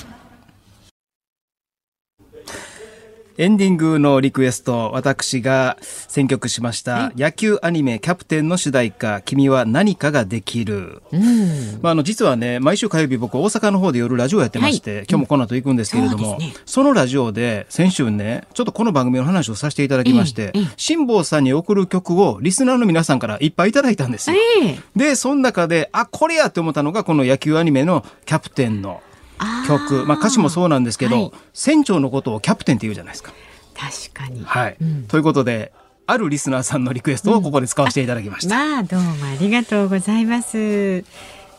[3.37, 11.03] エンディングのリクエスト、私が選曲しました、野球アニメキャプテンの主題歌、君は何かができる。
[11.11, 16.39] うん、まあ、あの、実はね、毎週火曜日僕大阪の方で夜ラジオやってまして、はい、今日もこの後行くんですけれども、うん。
[16.39, 24.37] そね、そのラジオで先週ね、ちょっとこの番組の話をさせていただきまして、辛坊さんに送る曲をリスナーの皆さんからいっぱいいただいたんですよ。
[24.95, 29.03] で、その中で、あ、これやって思ったのがこの野球アニメのキャプテンの
[29.67, 33.33] 曲まあ、歌詞もそうなんですけど、はい、船長のことをキャプテンって言うじゃないですか。
[33.75, 35.73] 確かに、はいうん、ということで
[36.07, 38.55] あるリスナーさんのリクエストをここで使わせていただきました。
[38.57, 41.05] うん、まあどうもありがとうございます。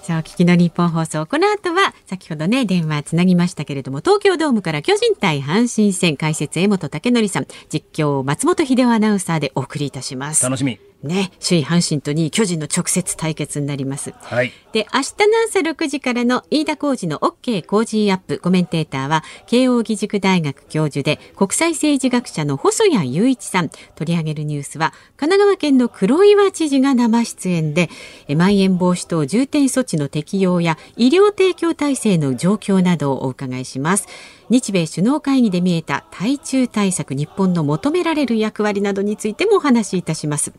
[0.05, 1.25] さあ、お聞きの日本放送。
[1.25, 10.43] この後は、先ほどね、電話つなぎましたけれども、東京ドームから巨人対阪神戦解説、江本武則さん、実況、松本秀夫アナウンサーでお送りいたします。
[10.43, 10.79] 楽しみ。
[11.03, 14.13] ね、首位阪神と2位巨人の直接対決になります。
[14.21, 14.51] はい。
[14.71, 23.69] で、明日の朝6時からの飯田浩二の OK 工事アップコメンテーターは、慶応義塾大学教授で国際政治学者の細谷雄一さん。
[23.95, 27.89] 取り上げるニュースは、神奈川県の黒岩知事が生出演で、
[28.35, 34.07] まん延防止等重点措置の適用や医療提供体制の状況などをお伺いします。
[34.49, 40.53] 日米首脳会議で見えた対中対策日本の求められる役割などについてもお話しいたします。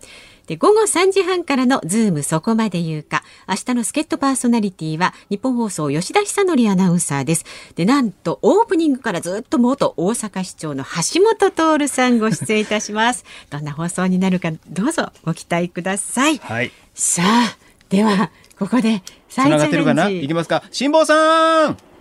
[0.47, 7.45] で午後3時半からのズームそこまで言うか明日の助っ人パーソナリティは日本放送吉田久典アナウンサーです。
[7.75, 13.25] でなんとオープニングからずっと元大阪市長の橋本徹さんご出演いたします。
[13.51, 17.59] どんな放送になるかどうぞご期待ください、はい、さあ
[17.89, 20.09] ではここで再がってるかな？
[20.09, 20.63] いきますか。
[20.71, 21.96] 辛坊さん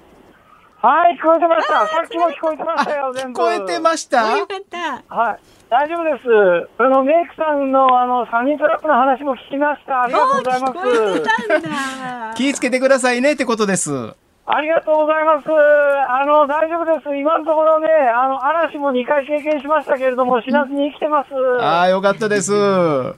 [0.86, 1.88] はい、聞こえてました。
[1.88, 3.40] さっきも聞こえてましたよ、全部。
[3.42, 4.38] 聞こえてました？
[4.38, 5.02] よかった。
[5.16, 5.40] はい。
[5.68, 6.70] 大丈夫です。
[6.78, 10.04] あの、メイクさんの、あの、サニートラップの話も聞きました。
[10.04, 12.38] ありがとうございます。
[12.38, 14.14] 気をつけてくださいねってことです。
[14.48, 15.48] ありがとうございます。
[15.50, 17.18] あの、大丈夫です。
[17.18, 21.30] 今のところね、あの、嵐も2回経験しましたけれども、死なずに生きてます。
[21.64, 22.54] ああ、よかったです。
[22.54, 23.16] 今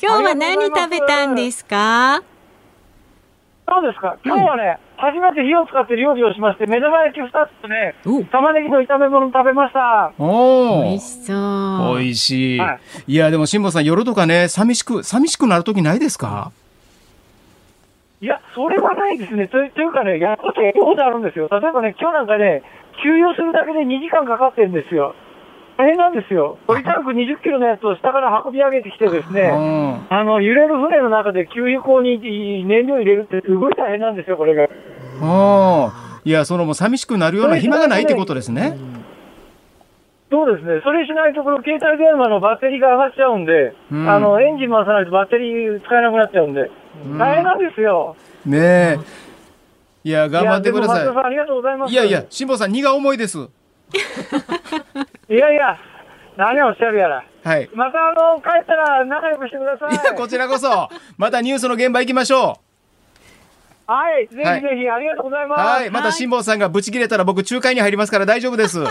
[0.00, 2.22] 日は何食べたんですか？
[3.66, 4.18] そうですか。
[4.24, 7.94] 今日はね、初めて火を使って料理をしまして、目玉焼き2つとね、
[8.30, 10.12] 玉ねぎの炒め物食べました。
[10.18, 10.82] おお。
[10.82, 11.98] 美味しそう。
[11.98, 12.58] 美味しい。
[12.60, 16.52] はい、いや、でも辛坊さん、夜とかね、寂しく、寂しくなる時ないですか？
[18.20, 19.48] いや、それはないですね。
[19.48, 21.48] というかね、やっぱりことあるんですよ。
[21.50, 22.62] 例えばね、今日なんかね、
[23.02, 25.14] 休養するだけで2時間かかってるんですよ。
[25.76, 26.58] 大変なんですよ。
[26.66, 29.50] ポリタンク20キロのやつを下から運び上げてきてですね、
[30.08, 34.64] あの、揺れる船の中で給油口に燃料入れるってすごい大変なんですよ、これが。
[34.64, 34.68] あ
[35.20, 36.20] あ。
[36.24, 38.78] いや、そのもう寂しくなるような暇がないってことですね。
[40.30, 40.80] そうですね。
[40.82, 46.70] それしないと、この携帯電話のバッテリーが上がっちゃうんで、うん、あの、エンジン回さないとバッテリー使えなくなっちゃうんで、
[47.18, 48.16] 大変なんですよ。
[48.46, 48.98] ねえ。
[50.02, 51.92] いや、頑張ってください。
[51.92, 53.48] いやいや、辛坊さん、荷が重いです。
[55.28, 55.78] いやいや、
[56.36, 57.24] 何をおっしゃるやら。
[57.44, 57.68] はい。
[57.74, 59.92] またあの、帰ったら仲良くしてください。
[59.92, 62.64] いや、こちらこそ、またニュースの現場行きましょう。
[63.86, 65.60] はい、ぜひぜひ、ありがとうございます。
[65.60, 68.82] はい、また辛坊さんがブチ切れたら僕仲介に入りますから大丈夫です。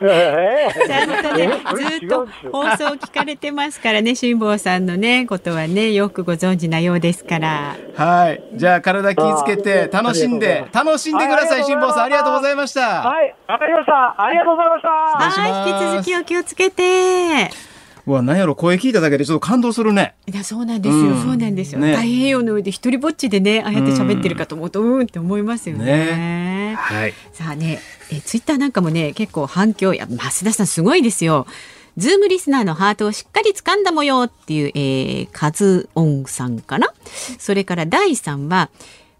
[0.00, 1.48] ちゃんとね、
[1.98, 7.76] ずっと放送聞かれてますからね、辛坊さんのね、ことはね、よくご存知なようですから。
[7.96, 8.42] はい。
[8.54, 12.04] じゃあ、体気をつけて、楽しんで、楽しんでください、辛坊さん。
[12.04, 13.02] ありがとうございました。
[13.02, 14.22] はい、わかりました。
[14.22, 14.88] ありがとうございました。
[14.88, 17.50] はい、引き続きお気をつけて。
[18.06, 20.14] うわ、なんやろ、声聞いただけでちょっと感動するね。
[20.26, 21.80] いや、そうなんですよ、うん、そうなんですよ。
[21.80, 25.84] ね、太平洋の上で一人ぼっちでね、ああやって喋ってるかと思うと、うん、うんって思いますよね。
[25.84, 27.14] ねはい。
[27.32, 27.78] さあね、
[28.12, 31.46] え、ツイッターなんかもね、結構反響、や、増田さんすごいですよ。
[31.96, 36.88] ズームリスナーのハートをしっかり掴んだ模様っていう、えー、カズオンさんかな？
[37.38, 38.70] それから第3は、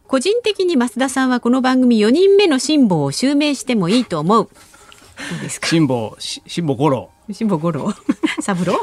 [0.07, 4.45] 個人的に増田さんはこの番組4人目の辛抱を襲名してもいいと思う。
[4.49, 5.67] どうですか？
[5.69, 7.11] 辛抱、辛抱五郎。
[7.33, 7.95] 辛抱五郎
[8.41, 8.81] 三郎？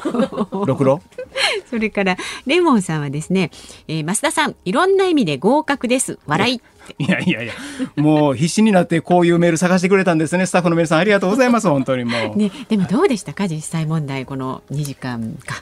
[0.66, 1.02] 六郎？
[1.70, 3.52] それからレモンさんはですね、
[3.90, 6.62] えー、増田さんいろんな意味で合格です笑い
[7.00, 7.54] いやいやいや
[7.96, 10.46] もう必死になってこういうメール探してくれたんですね。
[10.46, 11.68] スタッフの皆さんありがとうございます。
[11.68, 13.48] 本当にもう、ね、でもどうでしたか？
[13.48, 15.62] 実際問題この2時間か。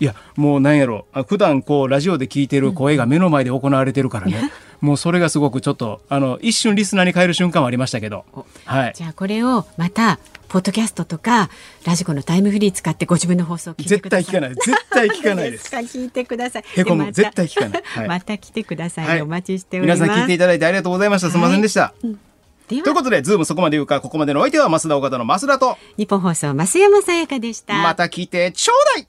[0.00, 4.50] いやもうなんやろ普段こうラジオで聞いてる声が目の前で行われてるからね、
[4.82, 8.24] うん、もうそれがすごくちょっとあの一瞬リスナーに変える瞬間はありましたけど、
[8.64, 11.50] はい、じゃあこれをまたポッドキャストとか
[11.84, 13.74] ラジコのタイムフリー使ってご自分の放送。
[13.76, 14.54] 絶対聞かない。
[14.54, 15.68] 絶対聞かないです。
[15.76, 16.64] 聞いてください。
[16.74, 17.12] へこむ。
[17.12, 17.82] 絶対聞かない。
[17.84, 20.02] はい、また来てください、はい、お待ちしております。
[20.02, 21.30] 皆さん聞いていただいてありがとうございました。
[21.30, 21.80] すみませんでした。
[21.80, 22.16] はい
[22.68, 27.74] ということで、ズームそこまで言うか、ここまでのお相手は増田岡田の増田と、日本放送増山さやかでした。
[27.78, 29.08] また聞いてちょうだい